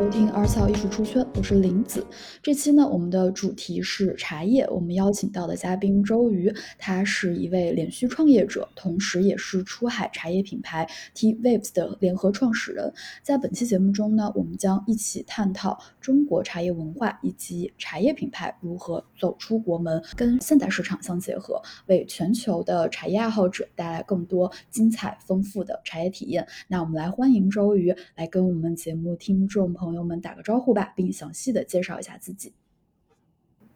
[0.00, 2.06] 收听二草艺术出圈，我是林子。
[2.42, 4.66] 这期呢，我们的主题是茶叶。
[4.70, 12.90] 我们邀请到的嘉宾周瑜，他是一位连续创业者，同时也是出海茶叶品牌 T Waves 的联合创始人。
[13.22, 26.48] 在本期节目中呢，我们将一起探讨中国茶叶文化以及茶叶品牌如何走出国门，跟现代市场相结合，为全球的茶叶爱好者带来更多精彩丰富的茶叶体验。
[26.68, 29.70] 那我们来欢迎周瑜来跟我们节目听众。
[29.74, 32.54] 朋友朋友们打个招呼吧，并详细的介绍一下自己。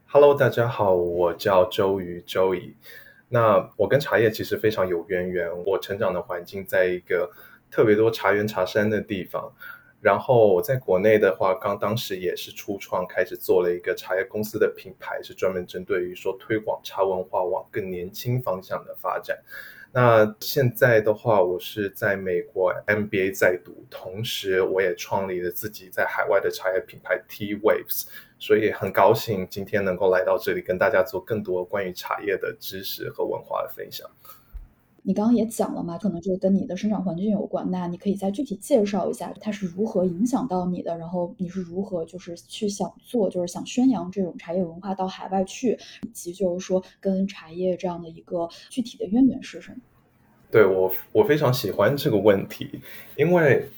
[0.06, 2.76] Hello，大家好，我叫周瑜，周怡。
[3.28, 5.50] 那我跟茶叶其实非常有渊源。
[5.64, 7.28] 我成长的环境在一个
[7.68, 9.52] 特别多茶园茶山的地方。
[10.00, 19.36] 然后我在国内的话，刚当时也是初创，开始做了一个茶叶公司的品牌，是专门针对于说推广茶文化往更年轻方向的发展。
[19.96, 28.08] 那现在的话，我是在美国 MBA 在读，同时我也创立了自己在海外的茶叶品牌 T Waves，
[28.40, 34.10] 所以很高兴今天能够来到这里，跟大家做更多关于茶叶的知识和文化的分享。
[35.06, 37.70] 你刚刚也讲了嘛，可能就跟你的生长环境有关。
[37.70, 49.76] 那你可以再具体介绍一下，它是如何影响到你的，然后你是如何就是去想做，就是想宣扬这种茶叶文化到海外去，以及就是说跟茶叶这样的一个具体的渊源是什么？
[50.54, 52.80] 对我，我非常喜欢这个问题，
[53.16, 53.68] 因为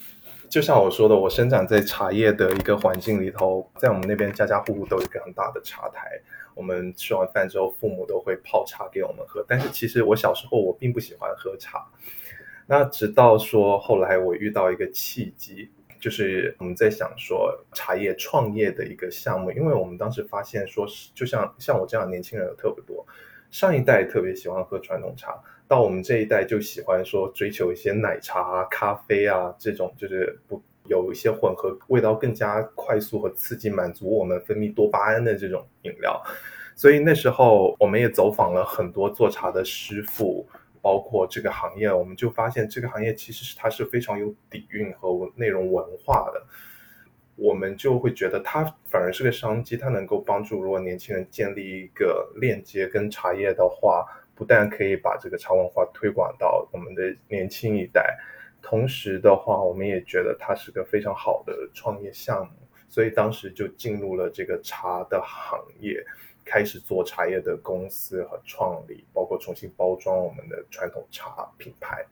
[0.50, 6.06] 就像我说的，我生长在茶叶的一个环境里头，在我们那边家家户户都有一个很大的茶台。
[6.54, 9.42] 我们吃完饭之后，父母都会泡茶给我们喝。
[9.48, 11.82] 但是其实我小时候我并不喜欢喝茶。
[12.66, 23.06] 那直到说后来我遇到一个契机，就是我们在想说茶叶创业的一个项目，因为我们当时发现说，就像像我这样年轻人有特别多，
[23.50, 30.62] 上一代特别喜欢喝传统茶，到我们这一代就喜欢说追求一些奶茶啊、咖啡啊这种，就是不。
[30.88, 36.22] 有一些混合味道更加快速和刺激，满足我们分泌多巴胺的这种饮料，
[36.76, 40.46] 所以那时候我们也走访了很多做茶的师傅，
[40.80, 46.40] 包括这个行业，我们就发现这个行业其实是它是非常有底蕴和内容文化的，
[47.34, 54.06] 我们就会觉得它反而是个商机，它能够帮助如果年轻人建立一个链接跟茶叶的话，
[54.36, 58.16] 不但可以把这个茶文化推广到我们的年轻一代。
[58.62, 62.52] 同时的话，我们也觉得它是个非常好的创业项目，
[62.88, 66.04] 所以当时就进入了这个茶的行业，
[66.44, 72.04] 开始做茶叶的公司和创立，包括重新包装我们的传统茶品牌。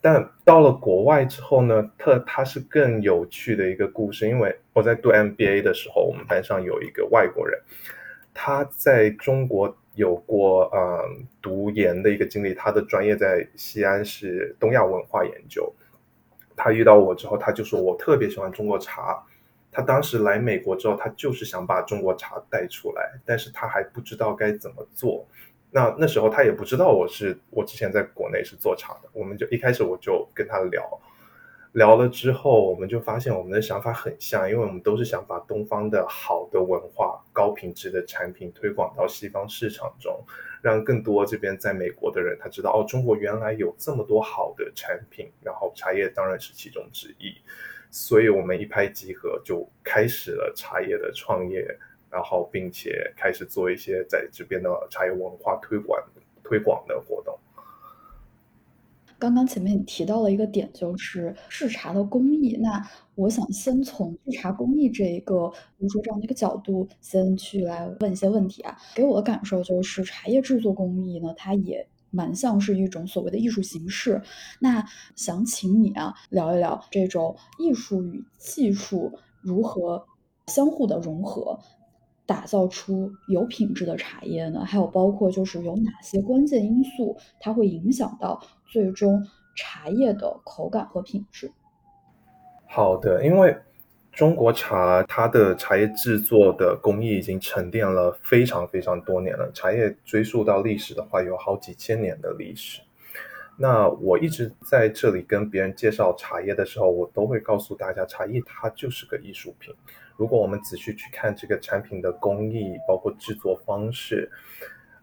[0.00, 7.60] 但到了国外之后呢，特它是更有趣的一个故事，因为我在读 MBA 的时候，我们班上有一个外国人，
[8.32, 9.76] 他在中国。
[10.00, 15.70] 有过嗯读研的一个经历，他的专业在西安是东亚文化研究。
[16.56, 19.22] 他遇到我之后，他就说我特别喜欢中国茶。
[19.70, 25.26] 他当时来美国之后，他就是想把中国茶带出来，但是他还不知道该怎么做。
[25.70, 30.82] 那那时候他也不知道我是我之前在国内是做茶的，我们就一开始我就跟他聊。
[31.72, 40.20] 聊了之后，我们就发现我们的想法很像，因为我们都是想把东方的好的文化、高品质的产品推广到西方市场中，
[40.62, 47.34] 让更多这边在美国的人他知道哦，中国原来有这么多好的产品，然后茶叶当然是其中之一，
[47.88, 51.64] 所以我们一拍即合，就开始了茶叶的创业，
[52.10, 56.02] 然后并且开始做一些在这边的茶叶文化推广
[56.42, 57.38] 推广的活动。
[59.20, 62.56] 刚刚前面你提到了一个点，就是制茶的工艺。
[62.56, 62.82] 那
[63.14, 68.74] 我想先从制茶工艺这一个，比如说这样的一个角度，先去来问一些问题啊。
[68.94, 74.22] 给我的感受就是，茶叶制作工艺呢，它也蛮像是一种所谓的艺术形式。
[74.58, 74.82] 那
[75.14, 80.06] 想请你啊，聊一聊这种艺术与技术如何
[80.46, 81.60] 相互的融合。
[82.30, 84.64] 打造出有品质的茶叶呢？
[84.64, 89.26] 还有包括就是有哪些关键因素，它会影响到最终
[89.56, 91.50] 茶叶的口感和品质？
[92.68, 93.56] 好的，因为
[94.12, 99.50] 中国茶它的茶叶制作的工艺已经沉淀了非常非常多年了。
[99.52, 102.80] 茶叶追溯到历史的话，有好几千年的历史。
[103.56, 109.74] 那我一直在这里跟别人介绍茶叶的时候，我都会告诉大家，茶叶它就是个艺术品。
[110.20, 114.30] 如果我们仔细去看这个产品的工艺，包括制作方式，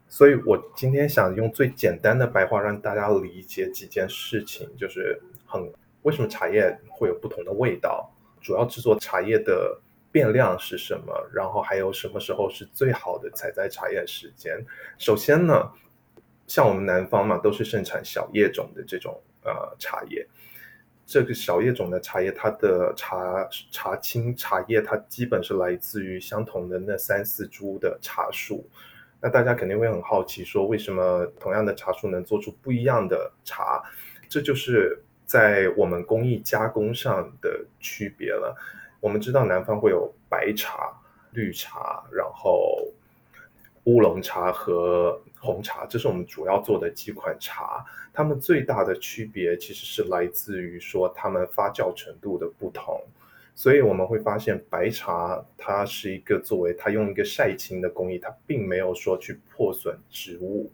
[0.07, 5.73] 所以我今天想用最简单的白话让大家理解几件事情，就是很
[6.03, 8.07] 为什么茶叶会有不同的味道，
[8.39, 9.81] 主要制作茶叶的
[10.11, 14.63] 变量是什么，然后还有什么时候是最好的采摘茶叶时间。
[14.99, 15.71] 首先呢，
[16.45, 20.27] 像我们南方嘛，都是盛产小叶种的这种呃茶叶。
[21.07, 28.69] 这个小叶种的茶叶，它的茶茶青茶叶，它基本是来自于相同的那三四株的茶树。
[29.21, 33.81] 那大家肯定会很好奇，说为什么同样的茶树能做出不一样的茶？
[34.27, 38.53] 这就是在我们工艺加工上的区别了。
[39.00, 40.92] 我们知道南方会有白茶、
[41.31, 42.86] 绿茶，然后
[43.86, 47.85] 乌龙茶和红茶，这是我们主要做的几款茶。
[48.11, 53.01] 它们最大的区别其实是来自于说它们发酵程度的不同。
[53.55, 60.71] 所以我们会发现，白茶它是一个作为它用一个晒青的工艺，它并没有说去破损植物。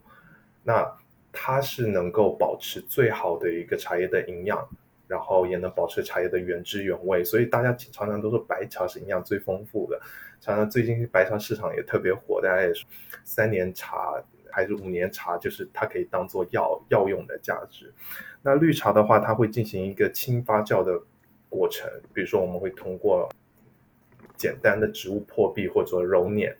[0.62, 0.84] 那
[1.32, 4.68] 它是能够保持最好的一个茶叶的营养，
[5.08, 7.24] 然后也能保持茶叶的原汁原味。
[7.24, 9.98] 所以大家常常都说白茶是营养最丰富的。
[10.40, 12.86] 常常最近白茶市场也特别火，大家也说
[13.24, 14.22] 三年茶
[14.54, 17.92] 还是五年茶，就是它可以当做药药用的价值。
[18.42, 21.02] 那绿茶的话，它会进行一个轻发酵的。
[21.50, 23.30] 过程，比如说我们会通过
[24.36, 26.52] 简单的植物破壁或者揉捻，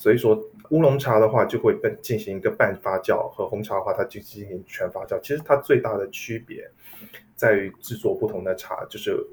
[0.00, 0.36] 所以说
[0.70, 5.16] 乌龙茶的话就会被进行一个半发酵，和红茶的话它就进行全发酵。
[5.20, 6.68] 其实它最大的区别
[7.36, 9.24] 在于制作不同的茶，就是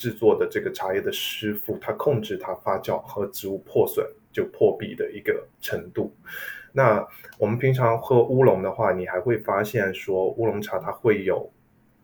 [0.00, 6.12] 制作的这个茶叶的师傅他控制它发酵和植物破损就破壁的一个程度。
[6.72, 7.06] 那
[7.38, 11.48] 我们平常喝乌龙的话，你还会发现说乌龙茶它会有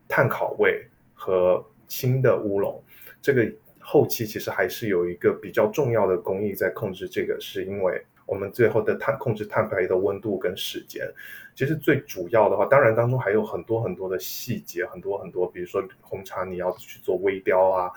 [0.07, 0.87] 碳烤味。
[1.19, 2.85] 和轻的乌龙，
[3.23, 3.51] 这个
[3.81, 11.09] 后期其实还是有一个比较重要的工艺在控制这个，是因为我们最后的碳控制碳排的温度跟时间。
[11.55, 17.91] 其实最主要的话，当然当中还有很多很多的细节，很多很多，比如说红茶你要去做微雕啊，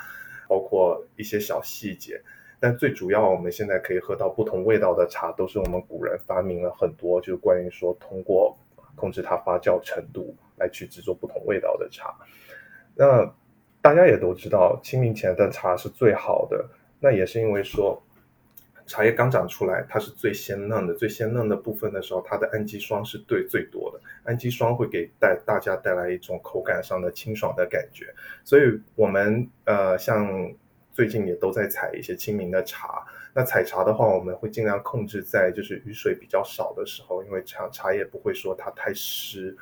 [0.48, 2.22] 包括一些小细节。
[2.62, 8.58] 但最主要，我们现在可以喝到不同味道的茶，都是我们古人发明了很多，就是关于说通过
[8.96, 12.14] 控制它发酵程度来去制作不同味道的茶。
[12.96, 13.26] 那
[13.82, 16.66] 大家也都知道，清明前的茶是最好的。
[17.00, 18.02] 那也是因为说，
[18.90, 24.02] 茶叶刚长出来，它是最鲜嫩的，最鲜嫩的部分的时候，它的氨基酸是对最多的。
[24.24, 28.12] 氨基酸会给带大家带来一种口感上的清爽的感觉。
[28.44, 28.64] 所以，
[28.96, 30.28] 我们呃，像
[30.92, 33.06] 最近也都在采一些清明的茶。
[33.32, 39.56] 那采茶的话，我们会尽量控制在就是雨水比较少的时候，因为茶茶叶不会说它太湿。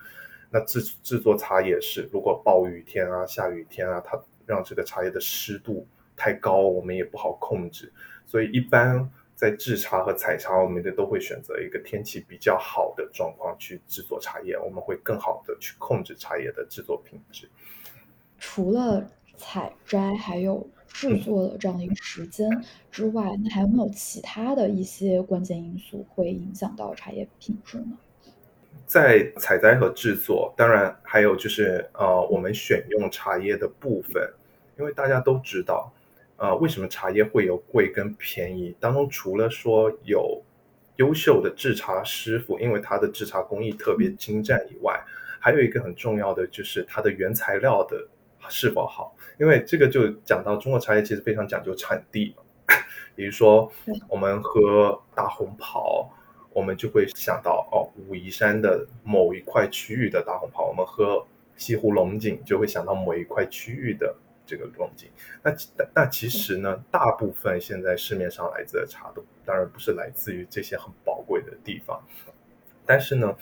[0.50, 5.86] 那制制作茶也是，如果暴雨天啊、下雨天啊，它让这个茶叶的湿度
[6.16, 7.92] 太高，我们也不好控制。
[8.26, 17.48] 所以一般在制茶和采茶，我们的都会选择一个天气比较好的状况去制作茶叶，我们会更好的去控制茶叶的制作品质。
[18.40, 22.50] 除了采摘还有制作的这样的一个时间
[22.90, 27.96] 之外，那还有没有其他的一些关键因素会影响到茶叶品质呢？
[28.88, 34.34] 在采摘和制作，当然还有就是呃，我们选用茶叶的部分，
[34.80, 35.94] 因为大家都知道，
[36.38, 38.76] 呃，为什么茶叶会有贵跟便宜？
[38.80, 40.42] 当中除了说有
[40.96, 45.04] 优秀的制茶师傅，因为他的制茶工艺特别精湛以外，
[45.40, 48.08] 还有一个很重要的就是它的原材料的
[48.50, 49.16] 是否好。
[49.40, 52.36] 因为这个就讲到中国茶叶其实非常讲究产地，
[53.16, 53.72] 比如说
[54.08, 56.10] 我们喝大红袍。
[56.54, 60.66] 我们就会想到哦，武夷山的某一块区域的大红袍。
[60.66, 61.24] 我们喝
[61.56, 64.16] 西湖龙井，就会想到某一块区域的
[64.48, 65.10] 这个龙井。
[65.44, 65.54] 那
[65.94, 72.02] 那其实呢，大部分现在市面上来自的茶都当然不是来自于这些很宝贵的地方。
[72.86, 73.36] 但是呢，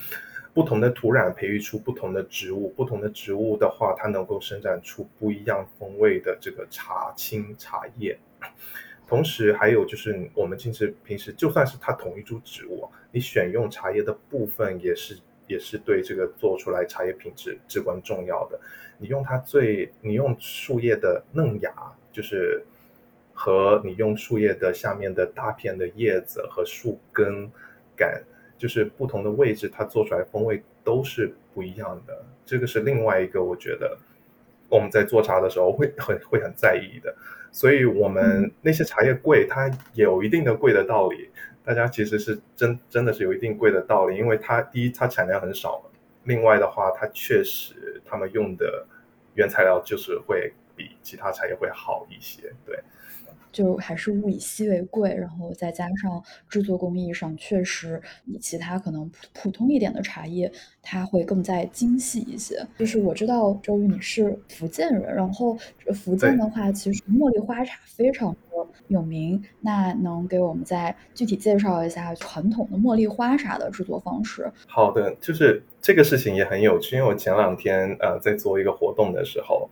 [0.52, 8.18] 不同的土壤培育出不同的植物，不同的植物的话，它能够生长出不一样风味的这个茶青茶叶。
[9.06, 18.58] 同时还有就是，我们平时平时就算是它同一株植物，你选用茶叶的部分也是也是对这个做出来茶叶品质至关重要的。
[18.98, 21.72] 你用它最，你用树叶的嫩芽，
[22.12, 22.64] 就是
[23.32, 27.50] 和你用树叶的下面的大片的叶子和树根
[27.96, 28.22] 杆，
[28.56, 32.24] 就是不同的位置，它做出来风味都是不一样的。
[32.44, 33.98] 这个是另外一个我觉得
[34.68, 37.14] 我们在做茶的时候会 很会很在意的。
[37.52, 41.30] 所以，我们那些茶叶贵，它有一定的贵的道理。
[41.66, 45.82] 大家其实是真真的是有一定贵的道理，因为它第一，它产量很少；
[46.22, 48.86] 另外的话，它确实他们用的
[49.34, 52.52] 原材料就是会比其他茶叶会好一些。
[52.64, 52.78] 对，
[53.56, 62.62] 就还是物以稀为贵，然后再加上制作工艺上确实比其他可能普普通一点的茶叶，它会更再精细一些。
[62.76, 65.56] 就是我知道周瑜你是福建人，然后
[65.94, 69.42] 福建的话，其实茉莉花茶非常的有名。
[69.62, 74.52] 那能给我们再具体介绍一下传统的茉莉花茶的制作方式？
[74.66, 79.70] 好的，就是这个事情也很有趣，因为我前两天呃在做一个活动的时候，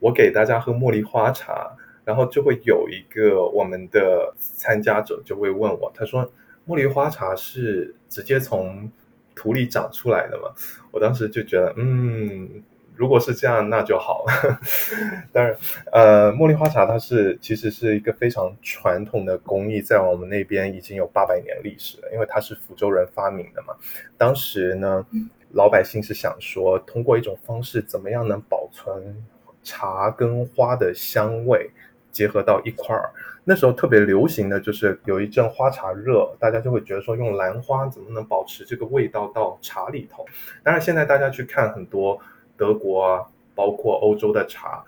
[0.00, 1.76] 我给大家喝茉莉花茶。
[2.04, 6.28] 然后就会有一个我们的参加者就会问我，他说
[6.66, 8.90] ：“茉莉花茶是直接从
[9.34, 10.50] 土里长出来的吗？”
[10.90, 12.62] 我当时就觉得，嗯，
[12.96, 14.60] 如果是这样，那就好了。
[15.32, 15.56] 当然，
[15.92, 23.74] 呃，茉莉花茶它是其实是一个非常传统的工艺，在我们那边已经有八百年历史了，因为它是福州人发明的嘛。
[24.18, 25.06] 当时呢，
[25.52, 29.24] 老百姓是想说，通过一种方式，怎么样能保存
[29.62, 31.70] 茶跟花的香味。
[32.10, 33.10] 结合到一块儿，
[33.44, 40.26] 那时候特别流行的就是有一阵花茶热，大家就会觉得说用兰花怎么能保持这个味道到茶里头？
[40.62, 42.20] 当然，现在大家去看很多
[42.56, 44.84] 德国啊，包括欧洲的茶，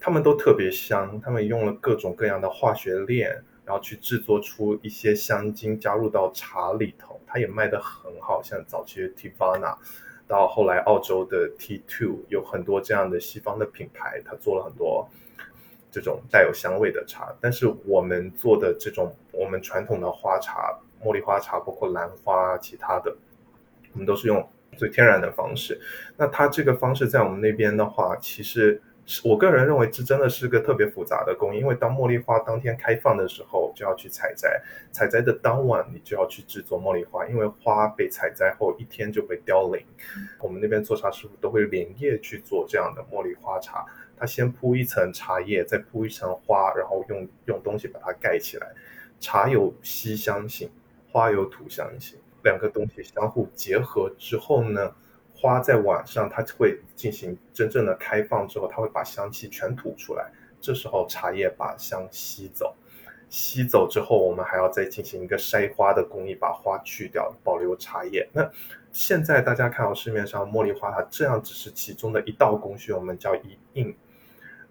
[0.00, 3.30] 他们都特别香，他们用了各种各样的化学链，
[3.64, 9.76] 然后去制作出一些香精加入到茶里头，它也卖得很好，像早期的 Tivana，
[10.28, 15.08] 到后来澳洲的 T Two，有很多这样的西方的品牌，它做了很多。
[15.96, 23.16] 这种带有香味的茶，但是我们做的这种我们传统的花茶，茉莉花茶，包括兰花，其他的，
[23.94, 25.80] 我们都是用最天然的方式。
[26.14, 34.60] 那它这个方式在我们那边的话，其实是我个人认为这真的是个特别复杂的工艺，因为当茉莉花当天开放的时候，就要去采摘，
[34.92, 39.82] 采摘的当晚你就要去制作茉莉花，因为花被采摘后一天就会凋零。
[40.42, 43.86] 我们那边做茶师傅都会连夜去做这样的茉莉花茶。
[44.18, 48.66] 它先铺一层茶叶，再铺一层花，然后用用东西把它盖起来。
[49.20, 50.70] 茶有吸香性，
[51.10, 54.94] 花有吐香性，两个东西相互结合之后呢，
[55.34, 60.30] 花在晚上它会进行真正的开放之后，它会把香气全吐出来。
[60.60, 62.74] 这时候茶叶把香吸走，
[63.28, 68.28] 吸走之后，我们还要再进行一个筛花的工艺，把花去掉，保留茶叶。
[68.32, 68.50] 那
[68.92, 73.94] 现在大家看到市面上茉莉花它，这样只是其中的一道工序，我们叫一印。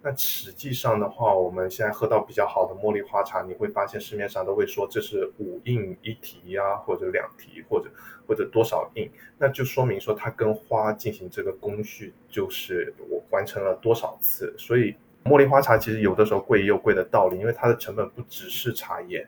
[0.02, 7.90] 那实际上的话，我们现在喝到比较好的茉莉花茶，你会发现市面上都会说这是五印一提呀，或者两提，或者
[8.24, 14.54] 或者多少印，那就说明说它跟花进行这个工序，就是我完成了多少次。
[14.56, 19.26] 所以茉莉花茶其实有的时候贵也有贵的道理，因为它的成本不只是茶叶，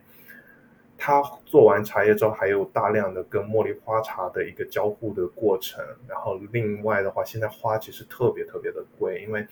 [0.97, 5.83] 它做完茶叶之后还有大量的跟茉莉花茶的一个交互的过程。
[6.07, 9.45] 然后另外的话，现在花其实特别特别的贵，因为。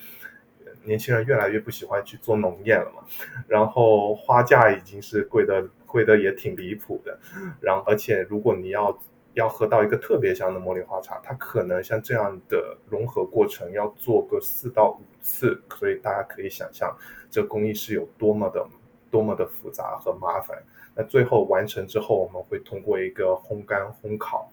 [0.84, 3.03] 年轻人越来越不喜欢去做农业了嘛，
[3.48, 7.19] 然后花价已经是贵的贵的也挺离谱的，
[7.60, 8.98] 然后而且如果你要
[9.34, 16.96] 要喝到一个特别香的茉莉花茶，它可能像这样的融合过程要做个四到五次，所以大家可以想象
[17.29, 18.65] 这工艺是有多么的
[19.12, 20.57] 多么的复杂和麻烦。
[20.96, 24.51] 那最后完成之后，我们会通过一个烘干烘烤。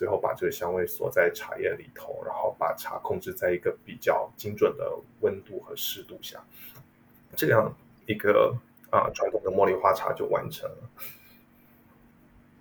[0.00, 4.90] 最后把这个香味锁在茶叶里头，然后把茶控制在一个比较精准的
[5.20, 6.42] 温度和湿度下，
[7.36, 7.70] 这样
[8.06, 8.56] 一个
[8.88, 10.76] 啊传统的茉莉花茶就完成了。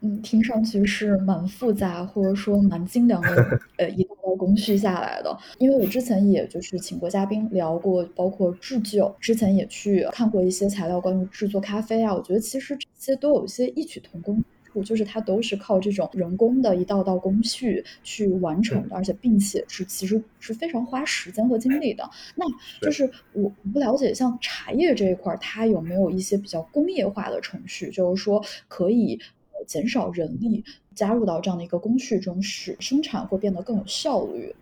[0.02, 5.38] 嗯，听上去是蛮复杂，或者说蛮精良的， 呃，一道道工序下来的。
[5.60, 14.44] 因为我之前也就是请过嘉宾聊过，包括制酒，之前也去看过一些材料关于制作咖啡啊，我觉得其实这些都有一些异曲同工。
[14.84, 22.10] 就是它都是靠这种人工的一道道工序去完成的，而且并且是其实是非常花时间和精力的。
[22.36, 22.46] 那
[22.82, 29.20] 就是我不了解，像茶叶这一块，它有没有一些比较工业化的程序，就是说可以
[29.68, 30.64] 减少人力
[30.96, 34.56] 加入到这样的一个工序中，使生产会变得更有效率？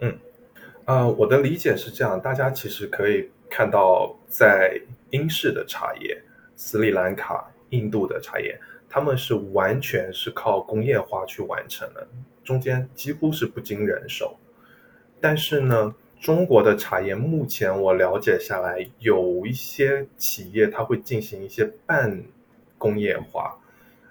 [0.00, 0.18] 嗯，
[0.84, 4.80] 啊，我的理解是这样，大家其实可以看到，在
[5.10, 6.20] 英式的茶叶、
[6.56, 8.58] 斯里兰卡、印度的茶叶。
[8.92, 12.06] 他们是完全是靠工业化去完成的，
[12.44, 14.36] 中间几乎是不经人手。
[15.18, 22.22] 但是呢，中国的茶叶目前我了解下来，有一些企业它会进行一些半
[22.76, 23.58] 工业化。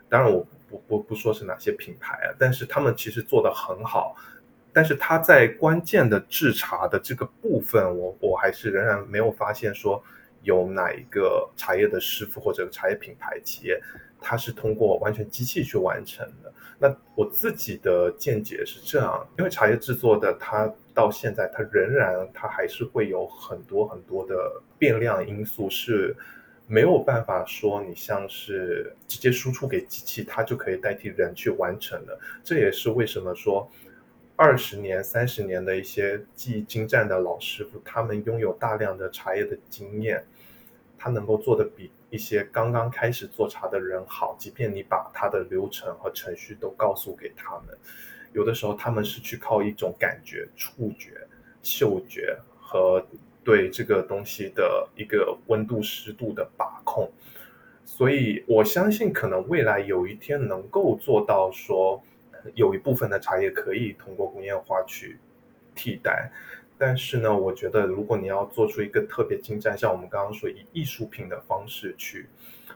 [0.09, 4.15] 当然，我不不不说是哪些品牌啊，但是他们其实做的很好。
[4.73, 10.03] 但是它在关键的制茶的这个部分，我我还是仍然没有发现说
[10.43, 13.81] 有哪一个茶叶的师傅或者茶叶品牌企业。
[14.24, 16.53] 它是通过完全机器去完成的。
[16.77, 26.15] 那我自己的见解是这样，因为茶叶制作的，它到现在它仍然它还是会有很多很多的变量因素，是
[26.67, 32.19] 没有办法说你像是直接输出给机器，它就可以代替人去完成的。
[32.43, 33.67] 这也是为什么说
[34.43, 40.25] 二十年、三十年的一些技艺精湛的老师傅，他们拥有大量的茶叶的经验，
[40.98, 44.36] 他能够做的比一些刚刚开始做茶的人好。
[44.39, 47.77] 即便你把他的流程和程序都告诉给他们，
[48.33, 51.27] 有的时候他们是去靠一种感觉、触觉、
[51.62, 53.05] 嗅觉和。
[53.43, 57.12] 对这个东西的一个温度、湿度的把控，
[57.83, 62.03] 所以我相信可能未来有一天能够做到说，
[62.55, 65.17] 有一部分的茶叶可以通过工业化去
[65.75, 66.31] 替代。
[66.77, 72.25] 但是呢，我觉得如果你要做出一个特别精湛，像我们刚刚说以艺术品的方式去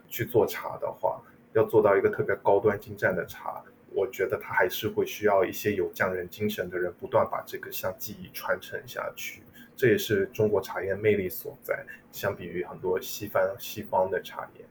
[0.07, 1.19] 去做茶的话，
[1.53, 9.41] 要做到一个特别高端精湛的茶，我觉得它还是会需要一些有匠人精神的人，不断把这个像技艺传承下去。
[9.75, 14.65] 这也是中国茶叶魅力所在，相比于很多西方西方的茶叶。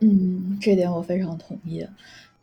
[0.00, 1.86] 嗯，这点我非常同意，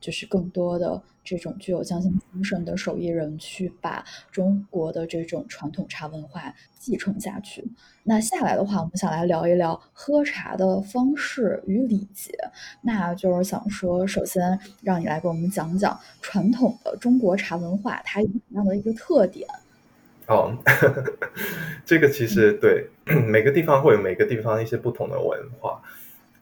[0.02, 7.64] 就是更多的这种具有匠心精神的手艺人，去把中国的这种传统茶文化继承下去。
[8.04, 12.34] 那下来的话，我们想来聊一聊喝茶的方式与礼节。
[12.82, 19.48] 那就是想说，首先让你来给我们讲讲传统的中国茶文化，它有什么样的一个特点？
[20.28, 20.58] 哦，
[21.86, 22.88] 这个其实对
[23.28, 25.82] 每个地方会有每个地方一些不同的文化。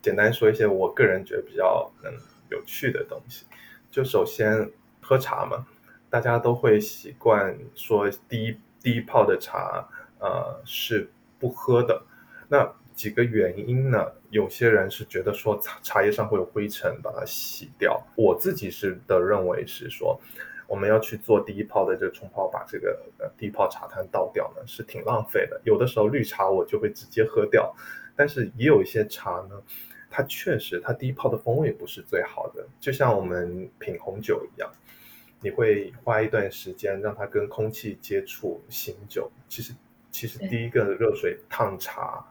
[0.02, 2.12] 简单说一些我个人觉得比较嗯
[2.50, 3.46] 有趣的东西。
[3.92, 5.66] 就首先喝茶嘛，
[6.10, 9.88] 大家都会习惯说第一第一泡的茶
[10.20, 12.02] 呃是不喝的。
[12.48, 14.12] 那几个原因呢？
[14.30, 18.00] 有些人是觉得说茶茶叶上会有灰尘，把它洗掉。
[18.16, 20.20] 我自己是的认为是说。
[20.68, 25.60] 我们要去做第一泡的这个冲泡，把这个呃第一泡茶汤倒掉呢，是挺浪费的。
[25.64, 27.76] 有的时候绿茶我就会直接喝掉，
[28.16, 29.60] 但是也有一些茶呢，
[30.10, 32.66] 它确实它第一泡的风味不是最好的。
[32.80, 34.72] 就像我们品红酒一样，
[35.42, 39.32] 你会花一段时间让它跟空气接触醒酒。
[39.48, 39.74] 其实
[40.12, 42.26] 其实第一个热水烫茶，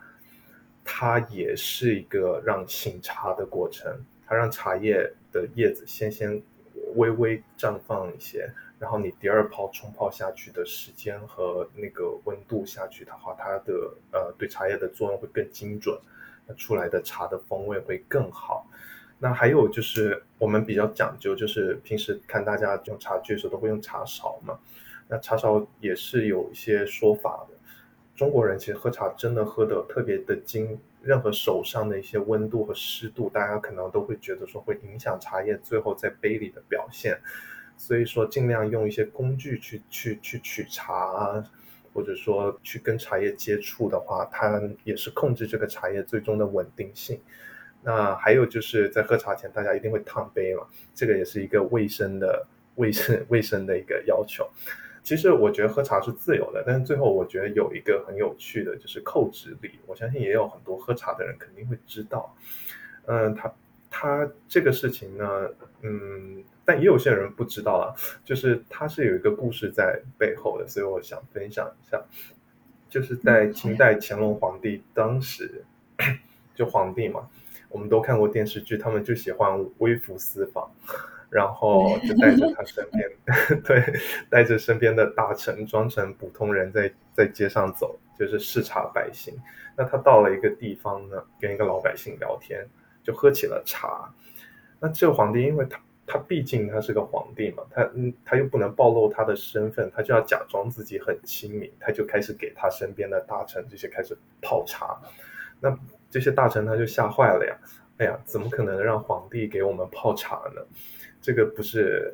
[0.84, 6.42] 它也是一个让醒茶的过程，它让茶叶的叶子先先。
[6.94, 16.17] 微微绽放一些，然后你第二泡冲泡下去的时间和那个温度下去的话，它的呃对茶叶的作用会更精准，那
[16.54, 18.66] 出来的茶的风味会更好。
[19.18, 24.58] 那还有就是我们比较讲究，就是平时看大家用茶具的时候都会用茶勺嘛，
[25.08, 27.56] 那茶勺也是有一些说法的。
[28.14, 30.78] 中国人其实喝茶真的喝的特别的精。
[31.00, 37.16] 任何手上的一些温度和湿度，大家可能都会觉得说会影响茶叶最后在杯里的表现，
[37.76, 41.50] 所以说尽量用一些工具去去去取茶啊，
[41.98, 47.20] 或者说去跟茶叶接触的话，它也是控制这个茶叶最终的稳定性。
[47.82, 54.48] 那还有就是在喝茶前，大家一定会烫杯嘛，这个也是一个卫生的卫生卫生的一个要求。
[55.02, 59.72] 其实我觉得喝茶是自由的，但是最后我觉得有一个很有趣的，就是扣纸礼。
[59.84, 62.32] 我相信也有很多喝茶的人肯定会知道。
[63.06, 63.52] 嗯，他
[63.90, 65.50] 他这个事情呢，
[65.82, 71.98] 嗯，但也有些人不知道啊，就是它是有一个故事在背后的，所以我想分享一下。
[72.90, 75.64] 就是在清代乾隆皇帝当时，
[76.54, 77.26] 就皇帝嘛，
[77.70, 80.70] 我们都看过电视剧，他们就喜欢微服私访。
[81.30, 83.10] 然后就带着他身边，
[83.64, 83.82] 对，
[84.30, 89.34] 带着身边的大臣，装成普通人在在街上走，就是视察百姓。
[89.76, 92.66] 那他到了一个地方呢，跟一个老百姓聊天，
[93.02, 94.10] 就喝起了茶。
[94.80, 104.98] 那这个皇帝，因为他他毕竟他是个皇帝嘛，他嗯他又不能暴露他的身份，他就要假装自己很亲民，他就开始给他身边的大臣这些开始泡茶。
[105.60, 105.78] 那
[106.10, 107.54] 这些大臣他就吓坏了呀，
[107.98, 110.62] 哎呀，怎么可能让皇帝给我们泡茶呢？
[111.20, 112.10] 这个不是，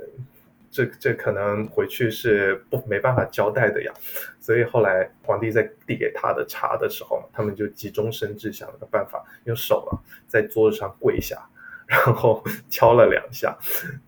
[0.70, 3.92] 这这可能回去是不没办法交代的呀，
[4.40, 9.92] 所以后来皇帝在递给他的茶的时候，他们就急中生智想了个办法，用手啊
[10.26, 11.46] 在桌子上跪下，
[11.86, 13.56] 然后敲了两下，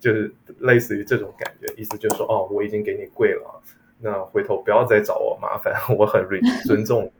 [0.01, 3.62] 就是类似于这种感觉，意思就是说哦，我已经给你跪了，
[4.01, 6.27] 那回头不要再找我麻烦， 我很
[6.65, 7.12] 尊重，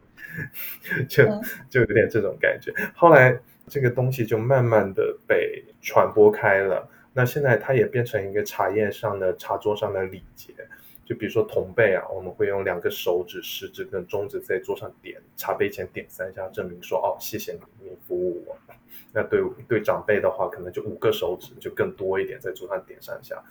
[1.09, 1.25] 就
[1.69, 2.73] 就有点这种感觉。
[2.95, 3.39] 后来
[3.69, 6.89] 这个东西就慢慢的被传播开了。
[7.19, 10.53] 那现在它也变成一个茶叶上的茶桌上的礼节，
[11.07, 18.57] 就比如说同辈啊，我们会用两个手指、食指跟中指在桌上点茶杯前点三下，证明说哦，谢谢你，你服务我。
[19.13, 23.43] 那对对长辈的话，可能就五个手指，就更多一点，在桌上点三下。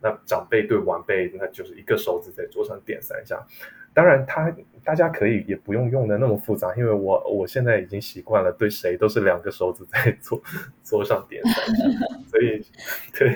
[0.00, 3.44] 那长辈对晚辈，那就是一个手指在桌上点三下。
[3.92, 4.54] 当然他。
[4.84, 10.40] 大家可以也不用用的那么复杂，因为我我现在已经习惯了，对谁都是两个手指在桌
[10.82, 12.64] 桌上点三下，所以
[13.12, 13.34] 对，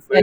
[0.00, 0.22] 所以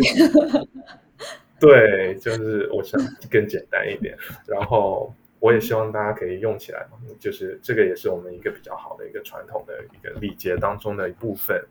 [1.59, 4.17] 对，就是我想更简单一点。
[4.47, 11.63] 然后我也希望大家可以用起来嘛，就是这个也是我们一个比较好的一个传统的一个礼节当中的一部分，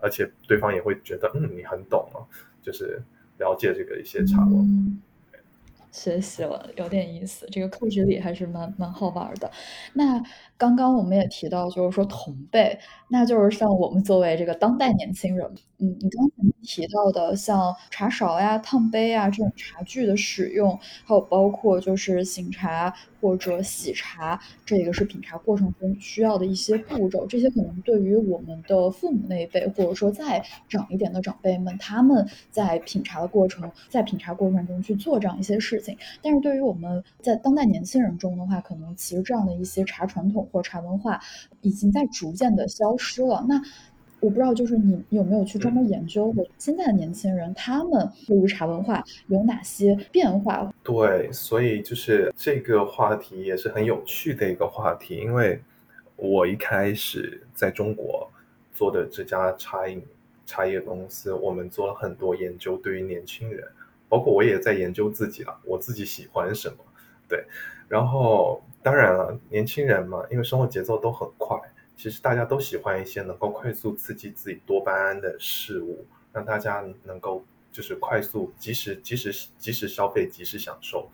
[0.00, 2.22] 而且对方也会觉得嗯你很懂啊，
[2.62, 3.00] 就是
[3.38, 5.00] 了解这个一些茶文。
[5.92, 7.44] 学习了，有点意思。
[7.50, 9.50] 这个课纸里还是蛮蛮好玩的。
[9.92, 10.22] 那
[10.56, 15.44] 刚刚我们也提到，就是说同辈，那就是像我们作为这个当代年轻人，
[15.80, 27.26] 嗯，你刚才提到的像茶勺呀、烫杯啊这种茶具的使用，还有包括就是醒茶或者洗茶，这个是品茶过程中需要的一些步骤。
[27.26, 35.96] 这些可能对于我们的父母那一辈，或者说再长一点的长辈们，他们在品茶的过程，在品茶过程中去做这样一些事情。
[36.22, 41.20] 但是对于我们在当代年轻人中的话，可能其实这样的一些茶传统或茶文化
[41.62, 43.44] 已经在逐渐的消失了。
[43.48, 43.60] 那
[44.20, 50.72] 我不知道，就是你有没有去专门研究过现在的年轻人他们对于茶文化有哪些变化？
[50.84, 55.60] 对，所以就是这个话题也是很有趣的一个话题，因为
[56.16, 58.30] 我一开始在中国
[58.72, 60.02] 做的这家茶饮
[60.46, 63.66] 茶叶公司，我们做了很多研究，对于年轻人。
[64.08, 66.78] 包括我也在研究自己了，我自己喜欢什么，
[67.28, 67.44] 对，
[67.86, 71.56] 然后当然了，年轻人嘛，因为生活节奏都很快，
[72.00, 81.10] 其实大家都喜欢一些能够快速刺激自己多巴胺的事物，让大家能够就是快速及时及时及时消费及时享受，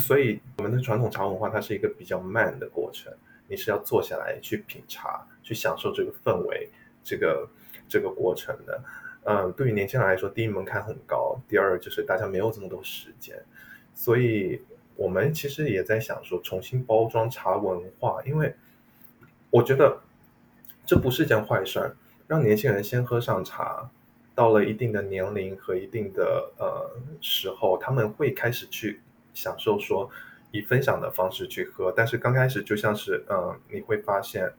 [0.00, 3.12] 所以我们的传统茶文化它是一个比较慢的过程，
[3.46, 6.68] 你是要坐下来去品茶，去享受这个氛围，
[7.04, 7.48] 这个
[7.88, 8.82] 这个过程的。
[9.22, 13.40] 嗯，对于年轻人来说，第一门槛很高，第二就是大家没有这么多时间，
[13.94, 14.60] 所以
[14.96, 18.52] 我们其实也在想说重新包装茶文化，因为
[19.52, 20.00] 我觉得
[20.84, 23.88] 这不是件坏事儿，让年轻人先喝上茶，
[24.34, 29.00] 到了一定的年龄和一定的呃时候，他们会开始去
[29.32, 30.10] 享受说
[30.50, 34.52] 以分享的方式去喝，但是刚开始就像是嗯，你会发现。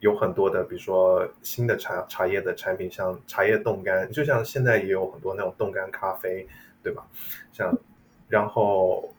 [0.00, 6.46] 有很多的，比如说新的茶茶叶的产品，像茶叶冻干，就像现在也有很多那种冻干咖啡，
[6.82, 7.02] 对吧？
[7.50, 7.74] 像，
[8.28, 9.10] 然后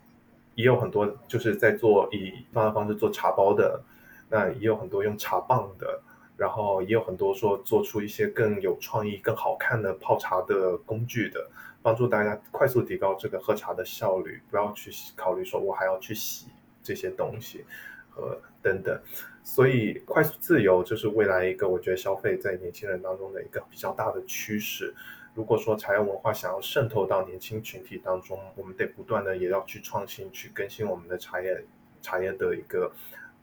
[0.53, 3.81] 也有很多就是在做以方的方式做茶包的，
[4.29, 6.01] 那也有很多用茶棒的，
[6.35, 11.49] 然后也有很多说做出一些更有创意、更好看的泡茶的工具的，
[11.81, 16.47] 帮助大家快速提高这个喝茶的效率，不要去考虑说我还要去洗
[16.83, 17.63] 这些东西
[18.09, 18.99] 和等等。
[19.43, 24.93] 所以，快速自由就是未来一个我觉得消费在年轻人当中的一个比较大的趋势。
[25.33, 31.63] 如果说茶叶文化想要渗透到年轻群体当中，我们得不断的也要去创新、去更新我们的茶叶
[32.01, 32.91] 茶叶的一个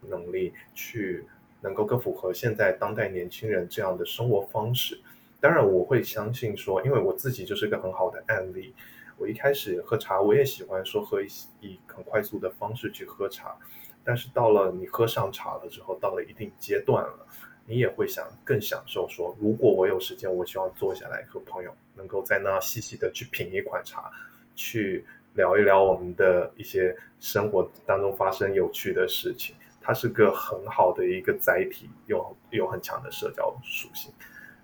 [0.09, 1.25] 能力，去
[1.61, 5.01] 能够更符合现在当代年轻人这样的生活方式。
[5.40, 8.75] 当然，我会相信说，因为我自己就是个很好的案例。
[9.17, 11.27] 我一开始喝茶，我也喜欢说喝一
[11.61, 13.57] 以很快速的方式去喝茶。
[14.03, 17.27] 但是到了你喝上茶了之后，到了一定阶段了，
[17.67, 19.07] 你也会想更享受。
[19.09, 24.11] 说如果我有时间，我希望坐下来和朋友能够在那细细的去品一款茶，
[24.55, 29.55] 去聊一聊我们的一些生活当中发生有趣的事情。
[29.85, 34.11] 它是个很好的一个载体，有有很强的社交属性。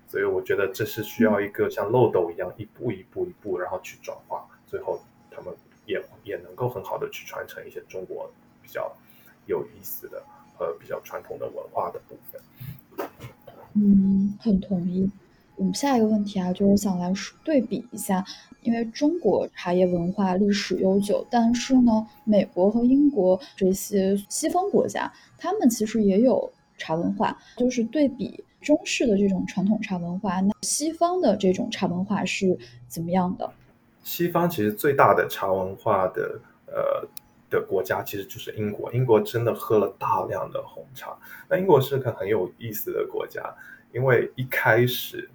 [0.07, 5.53] 所以我觉得这是需要一个像漏斗一样，一步一步一步，然后去转化，最后他们
[5.85, 8.29] 也也能够很好的去传承一些中国
[8.61, 8.93] 比较。
[9.47, 10.23] 有意思的
[10.55, 13.09] 和比较传统的文化的部分。
[13.73, 15.09] 嗯，很同意。
[15.61, 18.25] 我们下一个问题啊，就是想来对比一下，
[18.63, 27.37] 因为中国茶叶文化历史悠久，但是呢，美国和英国这些西方国家，他们其实也有茶文化。
[27.57, 33.47] 就是对比中式的这种传统茶文化，那西方的这种茶文化是怎么样的？
[34.01, 37.07] 西方其实最大的茶文化的呃。
[37.51, 41.13] 的国家其实就是英国，英国真的喝了大量的红茶。
[41.49, 43.43] 那英国是个很有意思的国家，
[43.91, 45.29] 因为一开始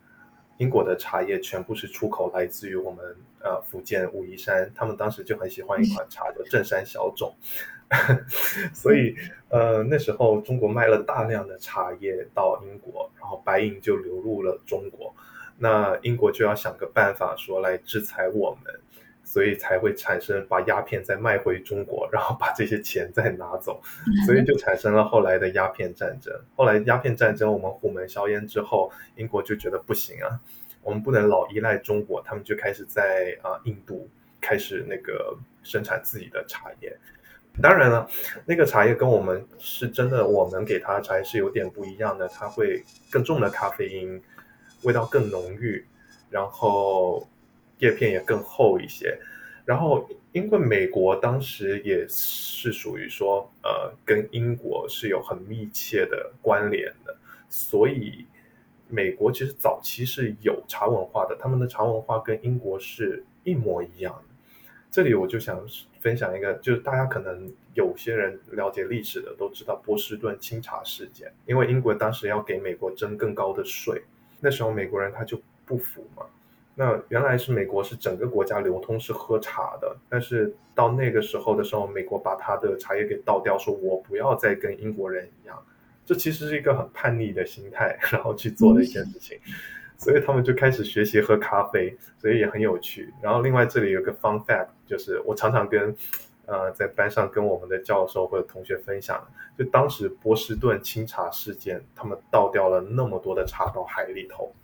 [0.59, 3.05] 英国的茶叶全部是出口来自于我们
[3.41, 7.35] 呃福建武夷山，他们当时就很喜欢一款茶叫正山小种，
[8.73, 9.15] 所以
[9.49, 15.15] 呃那时候中国卖了大量的茶叶到英国，然后白银就流入了中国，
[15.59, 18.75] 那英国就要想个办法说来制裁我们。
[19.27, 23.83] 所以才会产生把鸦片再卖回中国，然后把这些钱再拿走，
[24.25, 26.33] 所以就产生了后来的鸦片战争。
[26.55, 30.41] 后来鸦片战争我们虎门销烟之后，英国就觉得不行啊，
[30.81, 34.09] 我们不能老依赖中国，他们就开始在啊印度
[34.41, 36.97] 开始那个生产自己的茶叶。
[37.61, 38.09] 当然了，
[38.45, 44.23] 那个茶叶跟我们是真的，我们给它的茶叶是有点不一样的，它会更重的咖啡因，
[44.83, 45.85] 味道更浓郁，
[46.31, 47.27] 然后
[47.79, 49.19] 叶片也更厚一些。
[49.65, 57.17] 然后，因为美国当时也是属于说，呃，跟英国是有很密切的关联的，
[57.49, 58.25] 所以
[58.89, 64.35] 美国其实早期是有茶文化的，他们的茶文化跟英国是一模一样的。
[64.89, 65.61] 这里我就想
[66.01, 74.01] 分享一个，就是大家可能有些人了解历史的都知道波士顿清茶事件，因为英国当时要给美国征更高的税，
[74.39, 76.25] 那时候美国人他就不服嘛。
[76.79, 85.57] 那原来是美国是整个国家流通是喝茶的，但是到那个时候的时候，美国把他的茶叶给倒掉，说我不要再跟英国人一样，
[86.05, 89.39] 这其实是一个很叛逆的心态，然后去做的一件事情，
[89.97, 93.11] 所以他们就开始学习喝咖啡，所以也很有趣。
[93.23, 95.97] 然后另外这里有个 fun fact，就是我常常跟
[96.45, 99.27] 呃在班上跟我们的教授或者同学分享，
[99.59, 104.55] 就当时波士顿清茶事件，他们倒掉了那么多的茶到海里头。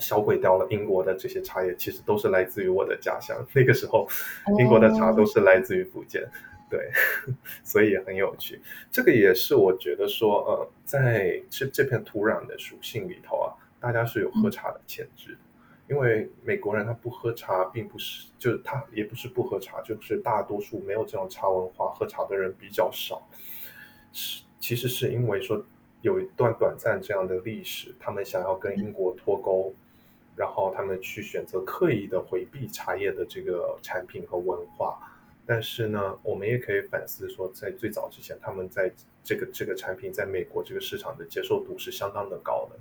[0.00, 3.46] 销毁掉了英国的这些茶叶，其实都是来自于我的家乡。
[3.52, 4.08] 那个时候，
[4.58, 6.26] 英国的茶都是来自于福建，
[6.68, 6.90] 对，
[7.62, 8.60] 所以也很有趣。
[8.90, 15.36] 这个也是我觉得说，呃，在这这片土壤的属性里头啊，大家是有喝茶的潜质。
[15.88, 23.20] 因为美国人他不喝茶，并不是，就是他也不是不喝茶，就是大多数没有这种茶文化，喝茶的人比较少。
[24.12, 25.60] 是，其实是因为说
[26.00, 29.74] 有一段短暂这样的历史，他们想要跟英国脱钩。
[30.40, 34.98] 然后他们去选择刻意的回避茶叶的这个产品和文化，
[35.44, 38.90] 但是呢，我们也可以反思说，在最早之前，他们在
[39.22, 42.78] 这个这个产品在美国这个市场的接受度是相当的高的。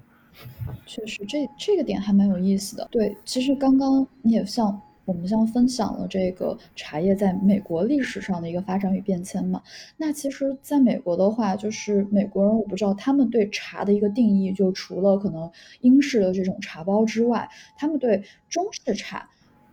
[0.86, 2.88] 确实，这这个点还蛮有意思的。
[2.90, 4.82] 对，其实刚刚你也像。
[5.10, 9.60] 我们像分享了这个茶叶在美国历史上的一个发展与变迁嘛。
[9.98, 19.28] 那其实，在美国的话，就是美国人，我不知道他们对茶的一个定义，就除了可能英式的这种茶包之外，他们对中式茶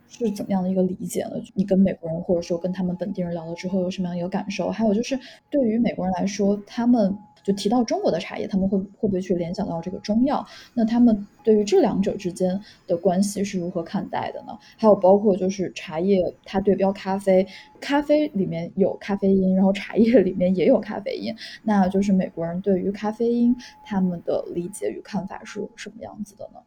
[0.07, 1.33] 是怎么样的一个理解呢？
[1.53, 4.71] 你跟美国人或者说跟他们本地人聊了之后，有什么样一个感受？
[4.71, 5.19] 还有就是，
[5.51, 7.15] 对于美国人来说，他们。
[7.47, 10.45] 就提到中国的茶叶，他们会会不会去联想到这个中药？
[10.73, 14.47] 那他们对于这两者之间的关系是如何看待的呢？
[14.75, 17.47] 还有包括就是茶叶，它对标咖啡，
[17.79, 21.33] 咖啡里面有咖啡因，然后茶叶里面也有咖啡因，
[21.63, 23.55] 那就是美国人对于咖啡因
[23.85, 26.59] 他们的理解与看法是什么样子的呢？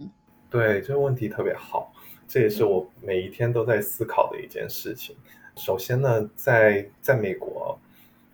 [0.00, 0.10] 嗯，
[0.50, 1.90] 对，这个问题特别好，
[2.28, 5.16] 这也是我每一天都在思考的一件事情。
[5.56, 7.78] 首先呢，在在美国。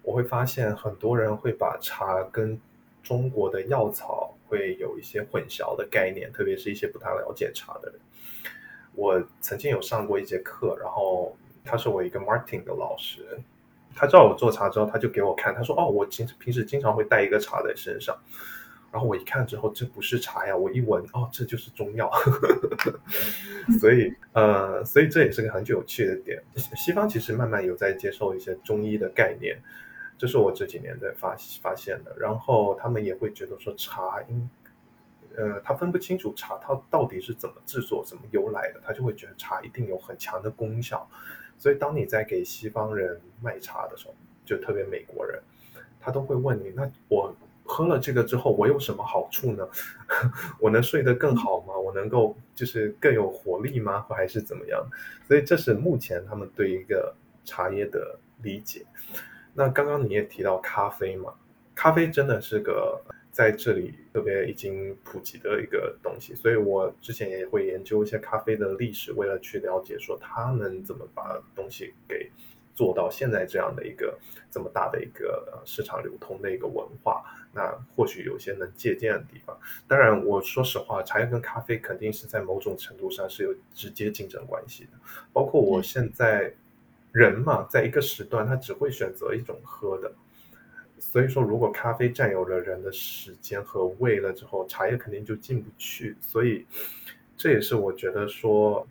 [0.02, 2.58] 我会发现很多人会把茶跟
[3.02, 8.00] 中国的药草会有一些混淆的概念，特别是一些不太了解茶的人。
[8.94, 13.24] 我曾经有上过一节课，然后他是我一个 marketing 的老师，
[13.94, 18.16] 他知道我做茶之后，他就给我看，他说：“哦，我经平时经常会带一个茶在身上。”
[18.92, 22.10] 然后我一看之后，这不是茶呀，我一闻，哦，这就是中药。
[23.78, 26.42] 所以，呃，所以这也是个很有趣的点。
[26.56, 29.56] 西方其实慢慢有在接受一些中医的概念。
[30.20, 34.50] 这是我这几年在发发现的，然后他们也会觉得说茶应，
[35.34, 41.08] 呃，他分不清楚茶它到底是怎么制作、怎么由来的，他就会觉得茶一定有很强的功效。
[41.56, 45.40] 所以当你在给西方人卖茶的时候，就特别美国人，
[45.98, 49.66] 他都会问你：那我喝了这个之后，我有什么好处呢？
[50.60, 51.74] 我能睡得更好吗？
[51.74, 54.04] 我能够就是更有活力吗？
[54.10, 54.86] 还是怎么样？
[55.26, 58.84] 所以这是目前他们对一个茶叶的理解。
[59.54, 61.34] 那刚刚你也提到咖啡嘛，
[61.74, 63.00] 咖啡真的是个
[63.32, 72.30] 在这里特别已经普及的一个东西，所以我之前也会研究一些咖啡的历史，为了去了解说他们怎么把东西给
[72.74, 74.18] 做到现在这样的一个
[74.50, 79.58] 这么大的一个市场流通的一个文化，那或许有些能借鉴的地方。
[79.88, 84.90] 当然，我说实话，茶叶跟咖啡肯定是在某种程度上是有直接竞争关系的，
[85.32, 86.54] 包括我现在。
[87.12, 90.12] 人嘛，在一个时段，他只会选择一种喝的，
[90.98, 96.16] 所以说，如果咖啡占有了人的时间和胃了之后，茶叶肯定就进不去。
[96.20, 96.64] 所以，
[97.36, 98.86] 这也是我觉得说，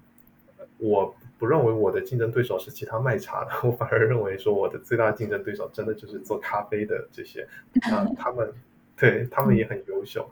[0.79, 7.47] 我不认为我的竞争对手是其他卖茶的，我反而认为说，我的最大竞争对手真的就是做咖啡的这些
[7.89, 8.51] 啊，他们
[8.97, 10.29] 对他们也很优秀，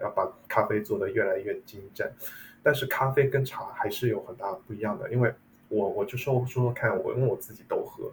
[0.00, 2.08] 要把咖啡做得越来越精湛。
[2.62, 5.34] 但是，咖啡跟茶还是有很大不一样的，因为。
[5.74, 8.12] 我我就说说说看，我因为我自己都喝。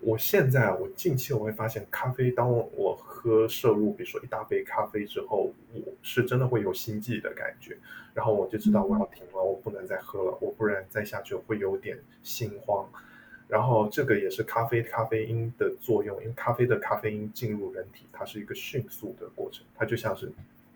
[0.00, 7.78] 我现在我近期我会发现，咖啡当我喝摄入，比如说一大杯咖啡之后，我是真的会有心悸的感觉，
[8.12, 12.84] 然后我就知道我要停了，我不能再喝了，我不然再下去会有点心慌。
[13.46, 20.32] 然后这个也是咖啡咖啡因的作用，因为咖啡的咖啡因进入人体，它是一个迅速的过程，它就像是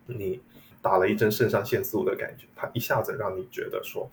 [0.07, 0.40] 你
[0.81, 4.09] 打了一针肾上腺素的感觉，它一下子让你觉得说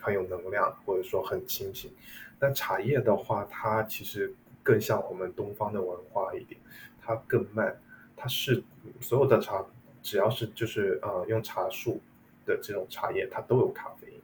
[0.00, 1.90] 很有能量，或者说很清醒。
[2.38, 6.60] 但茶叶的话，它其实更像我们东方的文化一点，
[7.02, 7.78] 它更慢，
[8.16, 8.62] 它是
[9.00, 9.64] 所有的茶，
[10.02, 12.00] 只要是就是呃用茶树
[12.46, 14.20] 的这种茶叶，它都有咖啡因。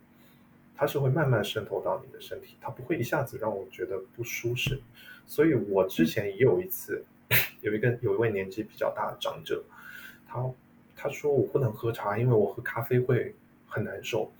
[0.79, 4.81] 它是会慢慢渗透到你的身体，它不会一下子让我觉得不舒适。
[5.27, 7.03] 所以我之前也有一次，
[7.61, 9.65] 有一个有一位年纪比较大的长者，
[10.29, 10.45] 他
[10.95, 13.35] 他说我不能喝茶，因为我喝咖啡会
[13.67, 14.31] 很难受。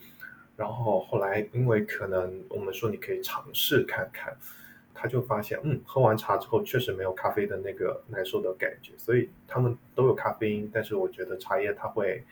[0.57, 4.37] 然后后来因为可能我们说你可以尝试看看，
[4.95, 8.93] 他就发现嗯，喝完茶之后确实没有咖啡的那个难受的感觉。
[8.97, 12.25] 所以他们都有咖啡因，但是我觉得茶叶它会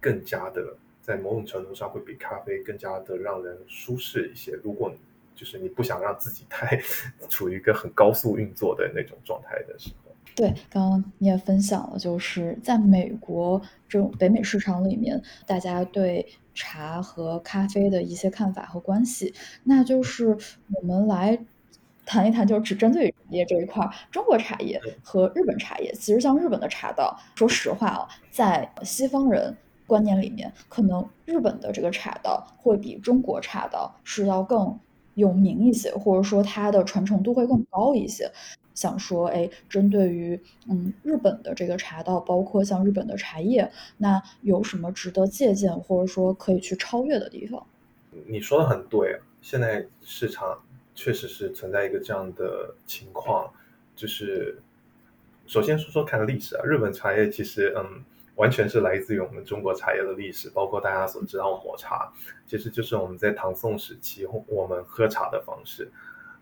[0.00, 0.76] 更加的。
[1.00, 4.52] 在某种程度上会比咖啡更加的让人舒适一些。
[4.62, 4.92] 如果
[5.34, 6.78] 就是你不想让自己太
[7.30, 10.07] 处于一个很高速运作的那种状态的时候，
[10.38, 16.24] 对，刚刚你也分享了，就是在美国这种北美市场里面，大家对
[16.54, 19.34] 茶和咖啡的一些看法和关系。
[19.64, 20.38] 那就是
[20.72, 21.36] 我们来
[22.06, 25.92] 谈一谈，就是只针对茶叶这一块，中国茶叶和日本茶叶。
[25.94, 29.56] 其实像日本的茶道，说实话啊，在西方人。
[29.88, 34.78] 观念里面，可能日本的这个茶道会比中国茶道是要更
[35.14, 38.30] 有名一些，或者说它的传承度会更高一些。
[38.78, 47.66] 想说，哎，针对于嗯日本的这个茶道，包括像日本的茶叶，那有什么值得借鉴，或者说可以去超越的地方？
[48.28, 50.62] 你说的很对，现在市场
[50.94, 53.52] 确实是存在一个这样的情况，
[53.96, 54.60] 就是
[55.48, 58.04] 首先说说看历史啊，日本茶叶其实嗯。
[58.38, 62.08] 完全是来自于我们中国茶叶的历史，包括大家所知道抹茶，
[62.46, 65.90] 其实就是我们在唐宋时期我们喝茶的方式。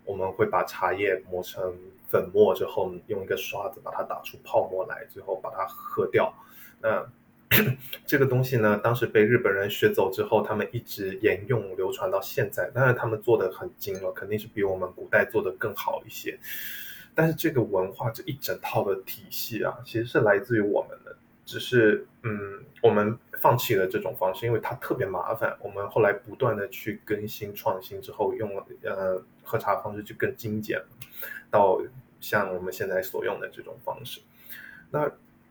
[0.04, 1.74] 我们会把茶叶磨成
[2.08, 6.32] 粉末之后，用一个刷子把它打出泡沫来，最后把它喝掉。
[6.80, 7.06] 那
[8.04, 12.68] 这个东西呢，当时被日本人学走之后，他们一直沿用流传到现在。
[12.74, 16.38] 当然，他们做的很精了，肯定是比我们古代做的更好一些。
[17.14, 21.16] 但是这个文化这一整套的体系啊，其实是来自于我们的。
[21.44, 23.16] 只是，嗯，我们
[23.46, 25.56] 放弃了这种方式，因为它特别麻烦。
[25.62, 30.82] 我们后来不断的去更新创新之后，用了呃喝茶方式就更精简，
[31.48, 31.80] 到
[32.20, 34.20] 像我们现在所用的这种方式。
[34.90, 35.08] 那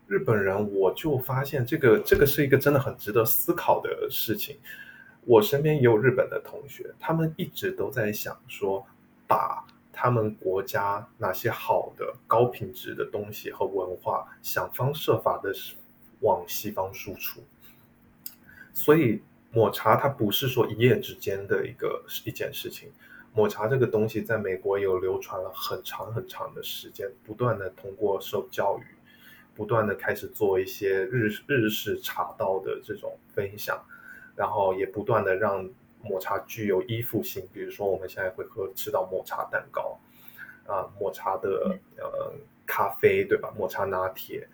[0.07, 4.57] 日本人，我就发现这个这个是一个真的很值得思考的事情。
[5.23, 8.85] 我身边也有日本的同学，他们一直都在想说
[9.25, 9.65] 把。
[9.97, 15.53] 他们国家哪些好的高品质的东西和文化，想方设法的
[16.19, 17.41] 往西方输出。
[18.75, 22.91] 所以抹茶它不是说一夜之间的一个一件事情。
[23.33, 28.83] 抹茶这个东西在美国有流传了很长很长的时间，不断的通过受教育，
[29.55, 33.83] 不断的开始做一些日日式茶道的这种分享，
[34.35, 35.67] 然后也不断的让。
[36.07, 39.97] 抹茶具有依附性，比如说我们现在会喝吃到抹茶蛋糕，
[40.67, 42.31] 啊，抹茶的呃
[42.63, 43.51] 咖啡，对吧？
[43.57, 44.47] 抹茶拿铁，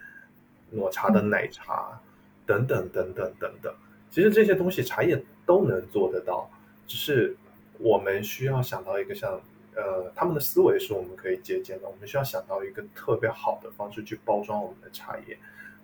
[0.72, 2.00] 抹茶的奶茶，
[2.46, 3.76] 等等等等等等。
[4.12, 6.47] 其实这些东西茶叶都能做得到，
[6.86, 7.36] 只是
[7.80, 9.41] 我们需要想到一个像
[9.76, 15.38] 呃他们的思维是我们可以借鉴的，我们需要想到一个特别好的方式去包装我们的茶叶。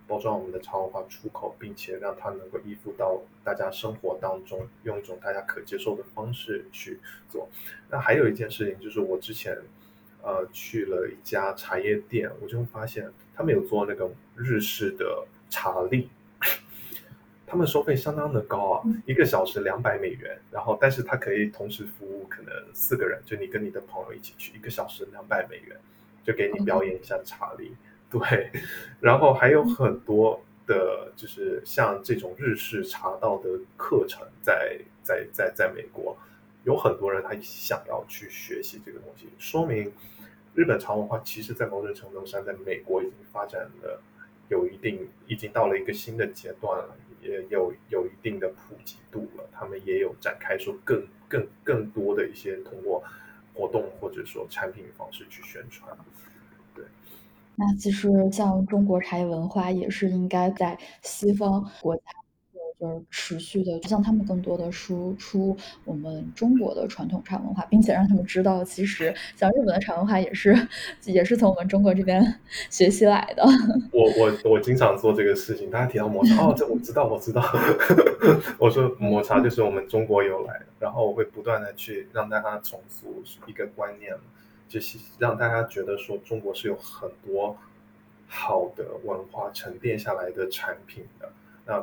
[0.09, 6.97] 包装我们的茶文化出口，并且让它能够依附到大家生活当中，用一种大家可接受的方式去
[7.29, 7.49] 做。
[7.89, 9.57] 那还有一件事情就是，我之前
[10.23, 16.07] 呃去了一家茶叶店，我就发现他们有做那个日式的茶粒，
[17.47, 25.77] 他们收费相当的高啊，一个小时两百美元，然后但是他可以同时服务可能四个人，就你跟你的朋友一起去，一个小时两百美元，
[26.25, 27.73] 就给你表演一下茶礼。
[28.12, 28.51] 对，
[28.99, 36.17] 然后还有很多的，就是像这种日式茶道的课程，在在在在美国，
[36.65, 39.91] 有很多人他想要去学习这个东西，说明
[40.53, 44.01] 日本茶文化其实，在某种程度上，在美国已经发展了
[44.49, 53.03] 有一定，已经到了一个新的阶段了，也有有一定的普及度了，他们也有展开说更更更多的一些通过
[53.53, 55.95] 活动或者说产品方式去宣传。
[56.75, 56.86] 对
[57.56, 62.03] 那其实像中国茶叶文化也是应该在西方国家
[62.79, 70.55] 就是持续的向他们更多的输出我们中国的传统茶文化，并且让他们知道，其实像日本的茶文化也是
[71.05, 73.43] 也是从我们中国这边 学习来的。
[73.91, 77.43] 我我我经常做这个事情，大家提到抹茶，哦，这我知道，我知道。
[78.59, 84.13] 我说抹茶就是我们中国由来的，然后我会不断的去让大家重复一个观念，
[84.67, 87.57] 就是让大家觉得说中国是有很多。
[88.30, 91.32] 好的文化沉淀下来的产品的，
[91.65, 91.82] 那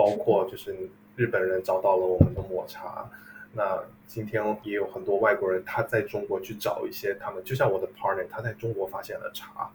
[0.00, 0.74] 包括就是
[1.14, 3.06] 日本人找到了我们的抹茶，
[3.52, 9.70] 那今天也有很多外国人他在中国去找一些他们，就像我的 partner 他在中国发现了茶，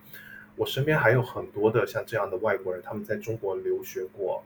[0.56, 4.44] 我身边还有很多的像这样的外国人，他们在中国留学过，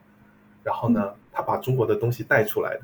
[0.65, 2.82] 然后呢，他把中国的东西带出来的。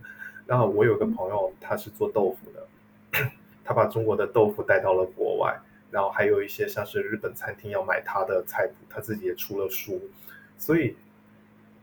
[0.47, 3.29] 然后我有个朋友他是做豆腐的，
[3.65, 5.59] 他把中国的豆腐带到了国外。
[5.91, 10.01] 然后还有一些像是日本餐厅要买他的菜谱，他自己也出了书，
[10.57, 10.95] 所以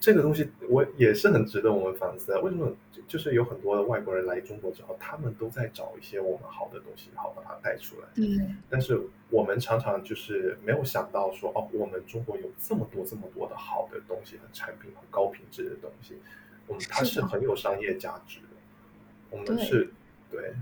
[0.03, 2.40] 这个东西我也是很值得我们反思的。
[2.40, 2.74] 为什么
[3.07, 8.09] 就是有很多的外国人来中国之后，他们都在找一些我们好的东西，然后把它带出来。
[8.16, 8.57] 嗯。
[8.68, 9.00] 但是
[9.30, 16.18] 我们常常就是没有想到说，哦，我们中国有这么多这么多的好的东西和产品，很高品质的东西，
[16.66, 18.46] 我们它是很有商业价值的。
[19.30, 19.88] 我们是
[20.32, 20.53] 对，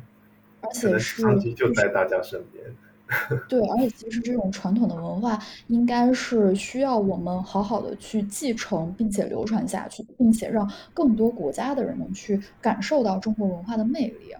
[0.61, 2.63] 而且是商机就在大家身边。
[3.49, 14.35] 对，而且其实这种传统的文化应该是需要我们好好的去继承，并且流传下去，并且让更多国家的人能去感受到中国文化的魅力。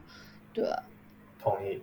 [0.53, 0.65] 对，
[1.39, 1.83] 同意。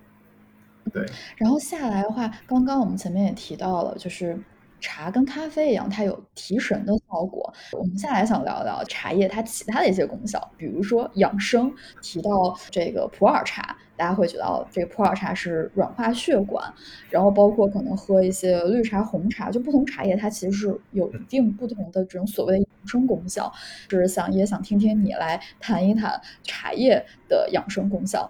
[0.93, 4.39] 对，然后下来的话，刚刚我们前面也提到了，就是。
[4.79, 7.51] 茶跟咖啡一样，它有提神的效果。
[7.71, 11.73] 我们下来想聊聊茶叶它其他的一些功效，比如说养生。
[11.99, 16.71] 提到这个普洱茶，大家会觉得这个普洱茶是软化血管，
[17.09, 23.51] 然后包括可能喝一些绿茶、红茶，就不同茶叶它其实是有一定不同的这种所谓的养生功效。
[23.89, 28.29] 就是想也想听听你来谈一谈茶叶的养生功效。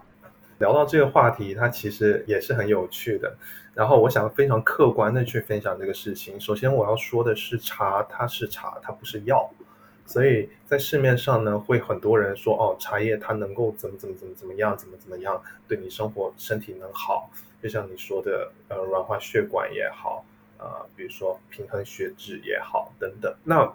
[0.59, 3.35] 聊到这个话题，它其实也是很有趣的。
[3.75, 6.39] 然后我想非常客观的去分享这个事情。
[6.39, 9.47] 首先我要说的是，茶它是茶，它不是药。
[10.07, 17.29] 所以在市面上呢，会很多人说哦，茶叶它能够怎么怎么怎么怎么样，怎么怎么样，对你生活身体能好。
[17.61, 20.23] 就像你说的，呃，软化血管也好，
[20.57, 23.35] 呃，比如说平衡血脂也好，等等。
[23.43, 23.71] 那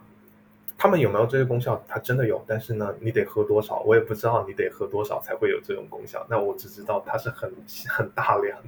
[0.79, 1.85] 他们有没有这些功效？
[1.87, 6.27] 它真的有，但是呢，你得喝多少，我也不知道你得喝多少才会有这种功效。
[6.31, 7.53] 那我只知道它是很
[7.89, 8.59] 很大量，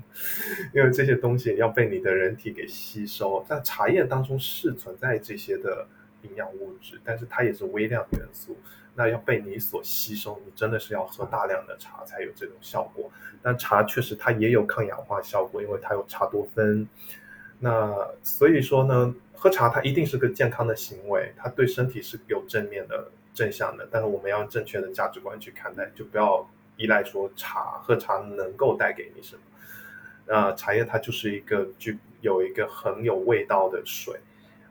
[0.75, 3.45] 因为这些东西要被你的人体给吸收。
[3.49, 5.87] 在茶叶当中是存在这些的
[6.25, 8.57] 营养物质，但是它也是微量元素。
[8.97, 13.11] 那要被你所吸收，你真的是要喝大量的茶才有这种效果。
[13.43, 16.89] 但茶确实它也有抗氧化效果，因为它有茶多酚。
[17.59, 23.89] 那所以说呢，喝茶它一定是个健康的行为，它对身体是有正面的正向的。
[23.91, 29.43] 但是我们要用正确的价值观去看待，就不要依赖说茶喝茶能够带给你什么。
[30.25, 34.21] 那茶叶它就是一个具有一个很有味道的水。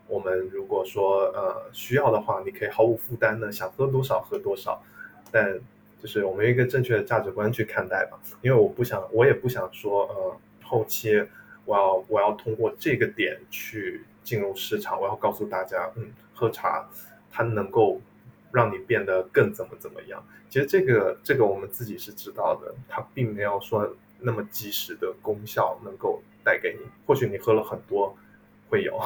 [0.07, 4.81] 我们如果说呃需要的话，你可以毫无负担的想喝多少喝多少。
[5.31, 5.59] 但
[6.01, 11.25] 就是我们用一个正确的价值观去看待吧，因为我不想，我也不想说呃后期。
[11.65, 16.85] 我要我要通过这个点去进入市场，我要告诉大家，嗯，喝茶
[17.31, 18.01] 它能够
[18.51, 20.21] 让你变得更怎么怎么样。
[20.49, 26.85] 其实这个这个我们自己是知道的，它并没有说那么及时的功效能够带给你。
[27.07, 28.13] 或许你喝了很多
[28.69, 28.99] 会有。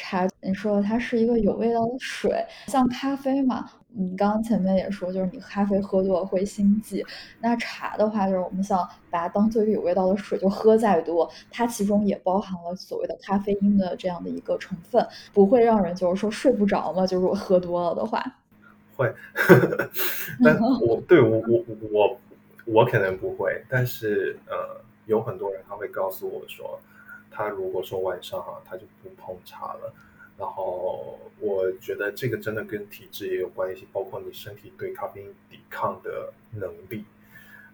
[0.00, 3.70] 茶，你说它是一个有味道的水，像咖啡嘛。
[3.92, 7.04] 你刚刚前面也说，就是你咖啡喝多了会心悸。
[7.40, 8.78] 那茶的话，就是我们想
[9.10, 17.04] 把它当做一个有味道的水，就喝再多，它其中也包含了所谓的咖啡因的这样的一个成分，不会让人就是说睡不着嘛。
[17.04, 18.24] 就是我喝多了的话，
[18.96, 19.12] 会。
[20.42, 22.18] 但我对我我我
[22.66, 26.78] 我可能不会，但是呃，有很多人他会告诉我说，
[27.40, 29.94] 他如果说晚上哈，他就不碰茶了。
[30.36, 37.04] 然后我觉得这个真的跟体质也有关系，包括你身体对咖啡因抵抗的能力。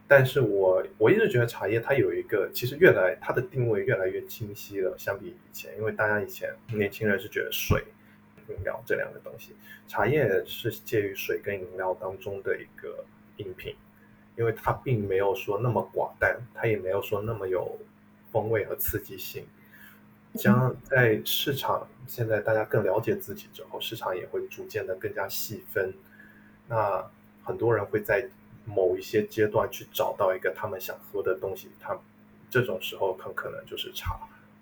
[0.07, 7.83] 但是我我一直觉得茶叶它有一个，其实越来它的定位越来越清晰了，相比以前，因为大家以前年轻人是觉得水、
[8.49, 9.51] 饮料这两个东西，
[9.89, 13.05] 茶叶是介于水跟饮料当中的一个
[13.39, 13.75] 饮品，
[14.37, 17.77] 因为它并没有说那么寡淡，它也没有说那么有
[18.31, 19.45] 风味和刺激性。
[20.37, 25.93] 将在市场现在大家更了解自己之后，市场也会逐渐的更加细分。
[26.69, 27.05] 那
[27.43, 28.29] 很多人会在
[28.65, 31.99] 某一些阶段去找到一个他们想喝的东西，他
[32.51, 34.19] 这种时候很可能就是茶。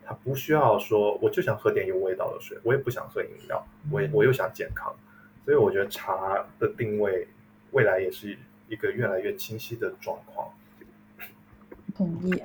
[0.06, 4.94] 他不需要说我就想喝点有味道的水，我也不想喝饮料，我也我又想健康，
[5.44, 7.26] 所以我觉得茶的定位
[7.72, 10.50] 未来也是一个越来越清晰的状况。
[11.94, 12.42] 同意。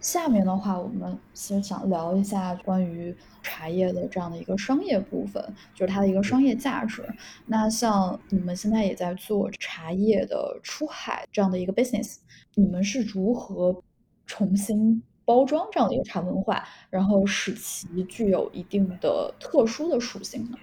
[0.00, 5.42] 下面的话，我们其实想聊一下关于茶叶的这样的一个商业部分，
[5.74, 7.04] 就是它的一个商业价值。
[7.46, 12.18] 那像你们现在也在做茶叶的出海这样的一个 business，
[12.54, 13.82] 你们是如何
[14.26, 20.58] 重新包装这样的一个茶文化，然后使其具有一定的特殊的属性呢？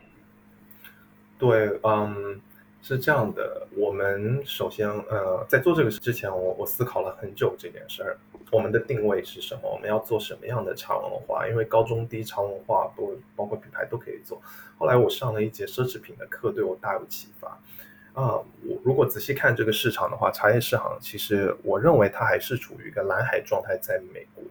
[1.38, 2.42] 对，嗯。
[2.86, 8.18] 是这样的，我们首先，呃，在做这个之前，我我思考了很久这件事儿。
[8.52, 9.62] 我们的定位是什么？
[9.72, 11.48] 我们要做什么样的茶文化？
[11.48, 14.42] 因为高中低茶文化都包括品牌都可以做。
[14.78, 17.48] 后来我上了一节奢侈品的课，对我大有启发。
[18.12, 24.44] 啊，我如果仔细看这个市场的话，茶叶市场其实我认为它还是处于一个蓝海状态，在美国。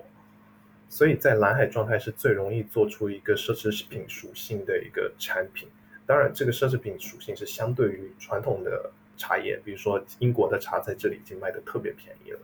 [0.89, 5.69] 所以在蓝海状态是最容易做出一个奢侈品属性的一个产品。
[6.05, 12.41] 当然，这个奢侈品属性是相对于传统的茶叶，比如说英国的茶在这里已经卖的特别便宜了。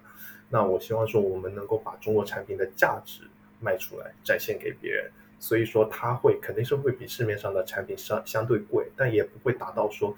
[0.49, 3.23] 那我希望说，我们能够把中国产品的价值
[3.61, 5.11] 卖出来，展现给别人。
[5.41, 10.17] 所以说，它会肯定是会比市面上的产品相相对贵，但也不会达到说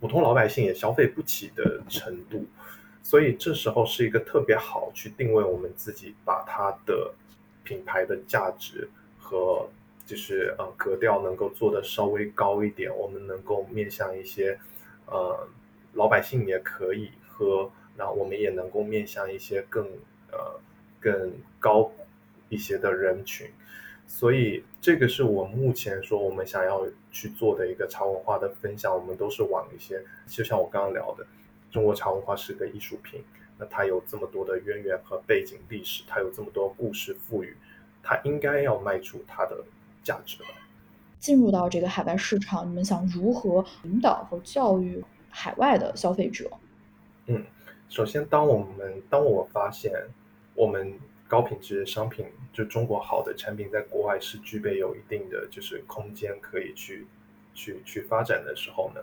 [0.00, 2.44] 普通老百姓也消费不起的程度。
[3.02, 7.14] 所以这时候是一个特别好去定位我们自己，把它的
[7.62, 8.90] 品牌的价值
[9.20, 9.68] 和。
[10.06, 14.56] 就是呃格调能够做的稍微高一点，我们能够面向一些
[15.06, 15.46] 呃
[15.94, 19.84] 老百姓也可以喝，然后我们也能够面向一些更
[20.30, 20.60] 呃
[21.00, 21.90] 更高
[22.48, 23.50] 一些的人群，
[24.06, 31.26] 所以这个是我目前说我们想要去做的一个茶文化的分享，我们都是往一些就像我刚刚聊的，
[31.72, 33.24] 中国茶文化是个艺术品，
[33.58, 37.56] 那它有这么多的渊源和背景历史，它有这么多故事赋予，
[38.04, 39.64] 它应该要卖出它的。
[40.06, 40.48] 价值了。
[41.18, 46.48] 进入到这个海外市场，你们想如何引导和教育海外的消费者？
[47.26, 47.44] 嗯，
[47.88, 49.92] 首先，当我们当我发现
[50.54, 50.96] 我们
[51.26, 57.04] 高品质商品，就中国好的产品，在国外是具备有一定的就是空间可以去
[57.52, 59.00] 去去发展的时候呢，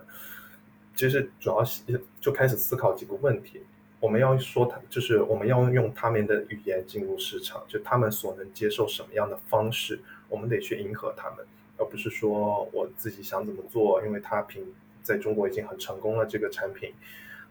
[0.96, 1.82] 其实主要是
[2.20, 3.60] 就开始思考几个问题。
[4.04, 9.98] 我们要说他，就是我们要用他们的语言进入市场，就他们所能接受什么样的方式。
[10.28, 11.46] 我们得去迎合他们，
[11.78, 14.62] 而不是说我自己想怎么做，因为他平
[15.02, 16.92] 在中国已经很成功了这个产品，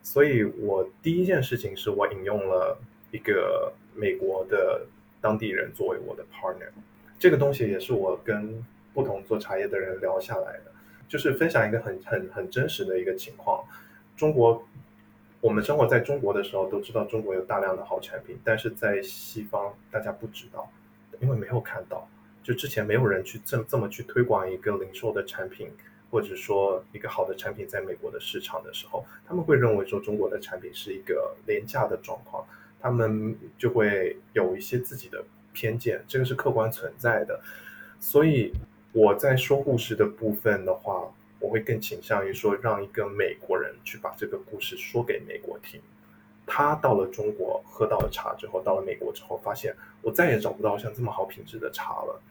[0.04, 2.78] 所以我第一件事情是我引用了
[3.10, 4.86] 一个美国的
[5.20, 6.70] 当地人作为我的 partner，
[7.18, 10.72] 这个东西也是我跟不同做茶叶的人聊下来的，
[11.10, 13.66] 就是分享一个很很很真实的一个情况。
[14.16, 14.64] 中国，
[15.44, 20.72] 我们生活在中国的时候都知道中国有大量的好产品，但是在西方大家不知道，
[21.20, 22.08] 因为没有看到。
[22.41, 25.70] 就之前没有人去这这么去推广一个零售的产品，
[26.10, 32.48] 或者说一个好的产品在美国的市场的时候，他们会认为说中国的产品是一个廉价的状况，
[32.80, 37.41] 他们就会有一些自己的偏见，这个是客观存在的。
[38.00, 38.54] 所以
[38.94, 41.12] 我在说故事的部分的话，
[41.44, 45.82] 我会更倾向于说让一个美国人去把这个故事说给美国听。
[46.48, 52.22] 他到了中国喝到了茶之后，到了美国之后，发现我再也找不到像这么好品质的茶了。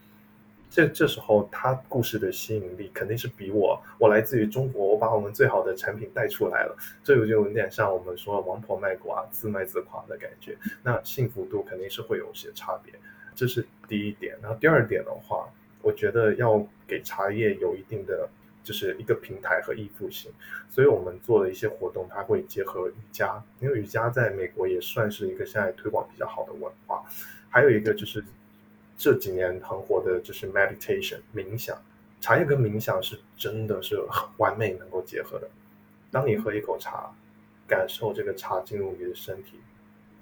[0.70, 10.56] 这这时候，他故事的吸引力肯定是比我，我来自于中国，我把我们最好的产品带出来了，这就有点像我们说王婆卖瓜，自卖自夸的感觉。
[10.82, 12.94] 那幸福度肯定是会有些差别，
[13.34, 14.34] 这是第一点。
[14.40, 15.46] 然后第二点的话，
[15.82, 18.26] 我觉得要给茶叶有一定的
[18.62, 20.30] 就是一个平台和依附性，
[20.68, 27.04] 所以我们做的一些活动，它会结合瑜伽，因为瑜伽在美国也算是一个现在推广比较好的文化。
[27.50, 28.24] 还有一个就是。
[28.98, 31.76] 这几年很火的就是 meditation 冥想，
[32.20, 35.50] 茶叶跟冥想是真的是很完美能够结合的。
[36.08, 37.10] 当你喝一口茶，
[37.66, 39.58] 感受这个茶进入你的身体，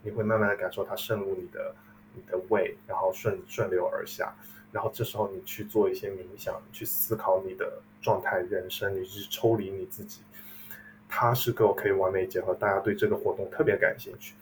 [0.02, 1.74] 你会慢慢的感受它渗入你的
[2.14, 4.34] 你的胃，然后顺顺流而下。
[4.72, 10.20] 然后这时候你去做一些冥想，去思考你的状态、人生，你去抽离你自己，
[11.08, 12.54] 它是够可以完美结合。
[12.54, 14.34] 大家对这个活动特别感兴趣。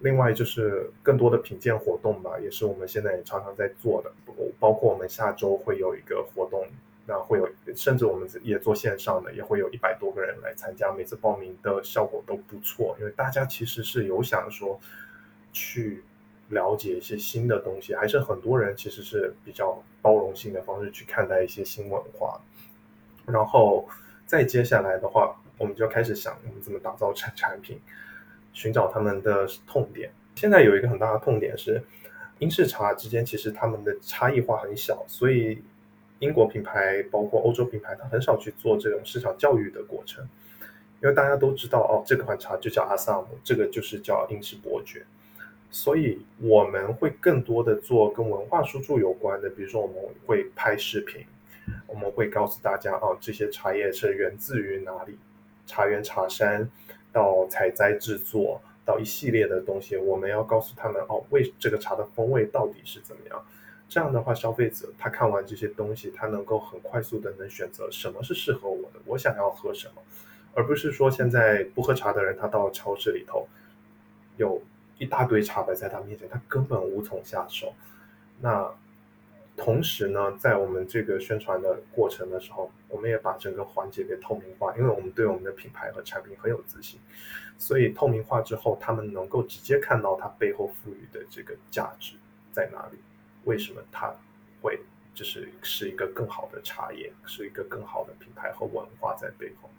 [0.00, 4.12] 另外就是更多的品鉴活动吧，也是我们现在也常常在做的。
[4.58, 6.66] 包括我们下周会有一个活动，
[7.06, 10.92] 那会有甚至我们也做线上的，也会有一百多个人来参加。
[10.92, 14.78] 每次报名的效果都不错，因为大家其实是有想说
[15.52, 16.02] 去
[16.48, 22.40] 了解一些新的东西，还是很多人其实是比较包容性的方式去看待一些新文化。
[23.26, 23.88] 然后
[24.24, 27.80] 再接下来的话，我们就开始想我们怎么打造产产品。
[28.52, 30.10] 寻找他们的痛点。
[30.34, 31.78] 现在有一个很大的痛点是，
[32.38, 35.62] 英式茶之间其实他们的差异化很小，所以
[36.20, 40.26] 英国品牌包括欧洲品牌，它很少去做这种市场教育的过程，
[41.02, 45.04] 因为大家都知道哦，这款茶就叫阿萨姆，这个就是叫英式伯爵，
[45.76, 51.22] 所以我们会更多的做跟文化输出有关的，比如说我们会拍视频，
[51.86, 55.18] 我们会告诉大家哦，这些茶叶是源自于哪里，
[55.66, 56.66] 茶园茶山
[57.12, 63.44] 到采摘制作到一系列的东西，我们要告诉他们哦，为这个茶的风味到底是怎么样。
[63.86, 70.00] 这样的话，消费者他看完这些东西，他能够很快速的能选择什么是适合我的，我想要喝什么，
[70.54, 73.46] 而不是说现在不喝茶的人，他到超市里头
[74.38, 74.62] 有
[74.98, 77.74] 一大堆茶摆在他面前，他根本无从下手。
[78.40, 78.70] 那
[79.56, 87.00] 同时呢，在我们这个宣传的过程的时候，我们也把整个环节给透明化，因为我们对我们的品牌和产品很有自信，
[87.56, 92.16] 所以透明化之后，他们能够直接看到它背后赋予的这个价值
[92.52, 92.98] 在哪里。
[93.44, 94.14] 为什么它
[94.60, 94.78] 会
[95.14, 99.70] 就是是一个更好的茶叶，是一个更好的品牌和文化在背后，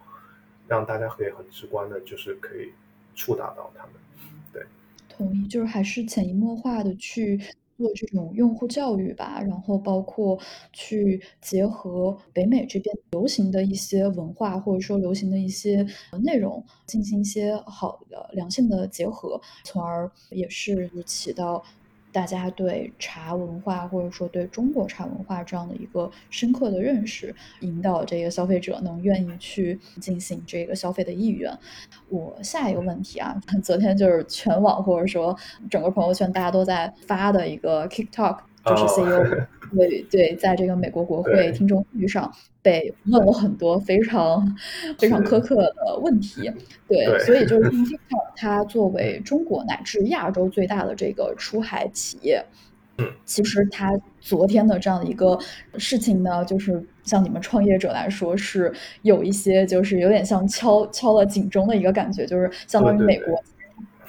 [0.68, 2.74] 让大家可以很直观的，就是可以
[3.14, 3.94] 触达到他们。
[5.18, 7.38] 对，同意，就是还是潜移默化的去
[7.78, 10.40] 做这种用户教育吧，然后包括
[10.74, 15.86] 去结合北美这边流行的一些文化，或者说流行的一些
[16.24, 21.64] 内容，进行一些好的良性的结合，从而也是起到。
[22.18, 31.56] 大家对茶文化，或者说对中国茶文化这样的一个深刻的认识，引导这个消费者能愿意去进行这个消费的意愿。
[32.10, 35.38] 我下一个问题啊， 昨天就是全网或者说
[35.70, 42.32] 整个朋友圈大家都在发的一个 TikTok，就是 CEO 对对，在这个美国国会听证会上。
[42.64, 44.46] 被问了很多非常
[45.00, 46.52] 非常苛刻的问题，
[46.86, 52.44] 对，所以就 是 TikTok 它作为中国乃至亚洲最大的这个出海企业，
[53.24, 55.40] 其实它昨天的这样的一个
[55.78, 63.42] 事情呢，就是像你们创业者来说是有一些就是有点像敲敲了警钟的一个感觉，就是相当于美国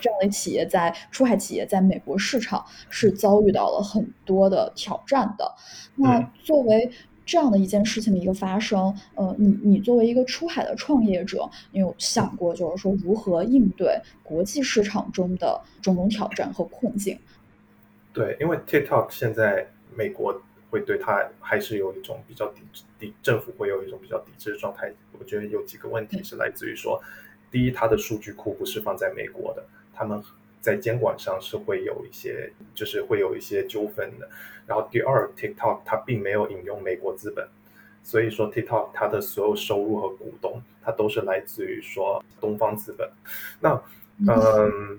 [0.01, 5.55] 这样的企业在出海企业在美国市场是遭遇到了很多的挑战的。
[5.97, 6.91] 那作为
[7.27, 17.19] 这样的一件事情的一个发生，呃，你你作为一个出海的创业者，你有想过就是说如何应对国际市场中的种种挑战和困境？
[18.15, 20.41] 对，因为 TikTok 现在美国
[20.71, 24.91] 会对它还是有一种比较抵制，抵政府会有一种比较抵制的状态。
[25.19, 26.99] 我觉得有几个问题是来自于说，
[27.51, 29.63] 第一，它的数据库不是放在美国的，
[29.99, 30.23] 他们。
[30.61, 34.29] 在监管上是会有一些，就是会有一些纠纷的。
[34.67, 37.49] 然后第二，TikTok 它并没有引用美国资本，
[38.03, 43.09] 所以说 TikTok 它的所有收入和股东，它都是来自于说东方资本。
[43.61, 43.81] 那
[44.29, 44.99] 嗯，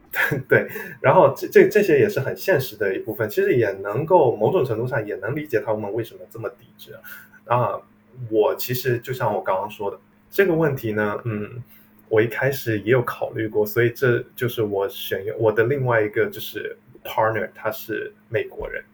[0.48, 0.66] 对，
[1.02, 6.98] 然后这这这些也是很现实的一部分，其实也能够某种程度上也能理解他们为什么这么抵制
[7.44, 7.78] 啊。
[8.30, 11.62] 我其实就像我刚刚说的这个问题呢，嗯。
[12.08, 18.84] 我一开始也有考虑过，所以这就是我选用我的另外一个就是 partner，他是美国人，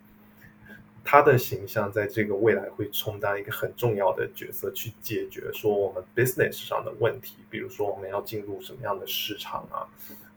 [1.04, 9.84] 他的形象在这个未来会充当一个很重要的角色，去解决说我们 business 上的问题，比如说我们要进入什么样的市场啊，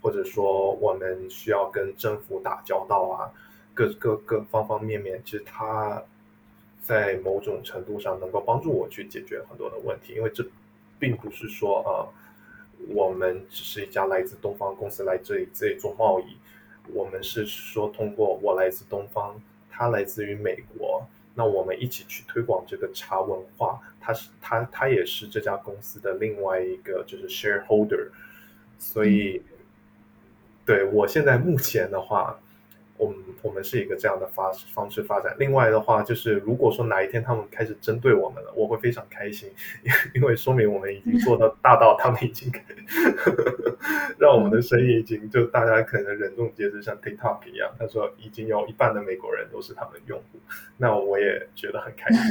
[0.02, 3.32] 或者说我们需要跟政府打交道啊，
[3.74, 6.04] 各各各方方面面，其实他
[6.82, 10.46] 在某种程度上能够帮助我去解决很多的问题，因为这
[11.00, 12.12] 并不是说啊。
[12.90, 16.38] 我们只是一家来自东方公司来这里这里做贸易，
[16.94, 23.80] 我们是说通过我来自东方，他来自于美国，那我们一起去推广这个茶文化。
[24.00, 28.10] 他是他他也是这家公司的另外一个就是 shareholder，
[28.78, 29.42] 所以
[30.66, 32.40] 对我现在目前的话。
[32.98, 35.36] 我们我们是一个这样的发方式发展。
[35.38, 39.50] 另外的话，就是如果说哪一天他们开始针对我们了，我会非常开心，
[40.16, 42.52] 因为说明我们已经做到大到他们已经
[44.18, 47.70] 让我们的生意已经就大家可能人众皆知，像 TikTok 一样。
[47.78, 50.40] 他说已经有一半的美国人都是他们的用户，
[50.78, 52.22] 那我也觉得很开心。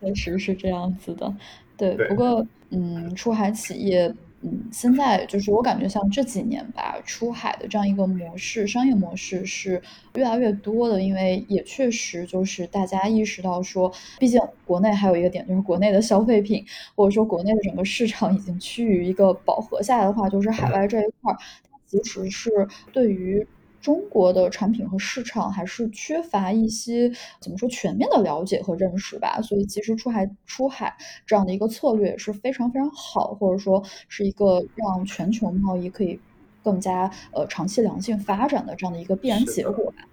[0.14, 1.32] 确实是这样子的，
[1.76, 1.94] 对。
[2.08, 4.12] 不过，嗯，出海企业。
[4.44, 9.80] 嗯，现在就是我感觉像这几年吧，出海的这样一个模式，商业模式是
[10.14, 16.64] 越来越多的，因为也确实就是大家意识到说，毕竟国内还有一个点，就是国内的消费品
[16.96, 21.36] 或者说国内的整个市场已经趋于一个饱和下来的话，就是海外这一块儿，
[21.70, 22.50] 它其实是
[22.92, 23.46] 对于。
[23.82, 36.18] 中国的产品和市场还是缺乏一些怎么说全面的了解和认识吧，所以其实出海出海这样的一个策略也是非常非常好，或者说是一个让全球贸易可以
[36.62, 40.04] 更加呃长期良性发展的这样的一个必然结果吧。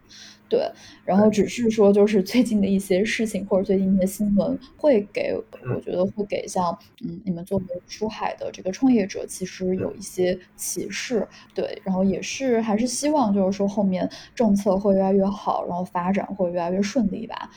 [0.49, 0.69] 对，
[1.05, 5.33] 然后只是说就是最近的一些事情或者最近一些新闻会给，
[5.75, 11.27] 我觉得会给像嗯你们作为出海的这个创业者，其实有一些启示。
[11.53, 17.49] 对，然后也是还是希望就是说后面政策会越来越好，然后发展会越来越顺利吧。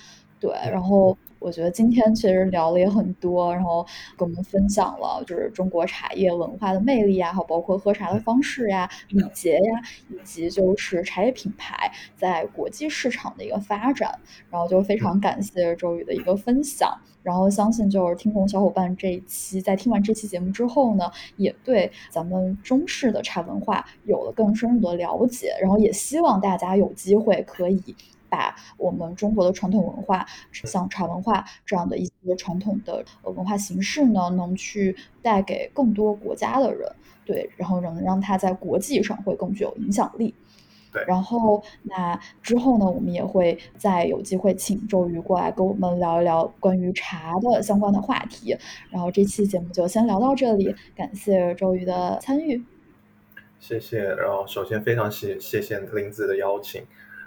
[0.43, 3.86] 对，然后我觉得今天其实聊了也很多，然后
[4.16, 14.18] 跟我们分享了就是中国茶叶文化的魅力呀，还有包括喝茶的方式呀、礼节呀，以及就是茶叶品牌在国际市场的一个发展。
[14.51, 27.95] 然后就非常感谢周宇的一个分享，然后相信就是听众小伙伴这一期在听完这期节目之后呢，也对咱们中式的茶文化有了更深入的了解，然后也希望大家有机会可以。
[28.32, 36.90] 把我们中国的传统文化，像茶文化这样的一些传统的文化形式呢，能去带给更多国家的人，
[37.26, 40.34] 对，然后能让它在国际上会更具有影响力。
[40.90, 48.56] 对，然后那之后呢，我们也会再有机会请周瑜过来跟我们聊一聊关于茶的相关的话题。
[48.88, 52.64] 然后这期节目就先聊到这里，感谢周瑜的参与。
[53.60, 56.82] 谢谢，然后首先非常谢谢谢林子的邀请。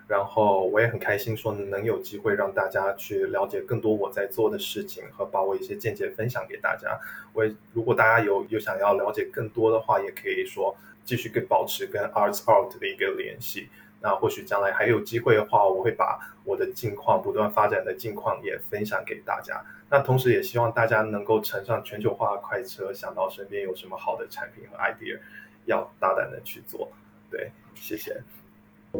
[0.08, 7.00] 然后我也很开心，说能有机会让大家去了解更多我在做的事情，和把我一些见解分享给大家。
[7.34, 13.70] 我也如果大家有有想要了解更多的话，也可以说继续跟保持跟 Arts Out 的一个联系。
[14.00, 19.60] 那或许将来还有机会的话，我会把我的近况不断发展的近况也分享给大家。
[19.90, 25.18] 那同时也希望大家能够乘上全球化快车，想到身边有什么好的产品和 idea，
[25.66, 26.92] 要大胆的去做。
[27.32, 28.22] 对，谢谢。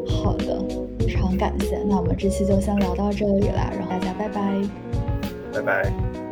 [0.06, 0.60] 好的，
[0.98, 1.78] 非常感谢。
[1.88, 4.62] 那我们这期就先聊到这里啦，然后大家拜拜，
[5.52, 6.25] 拜拜。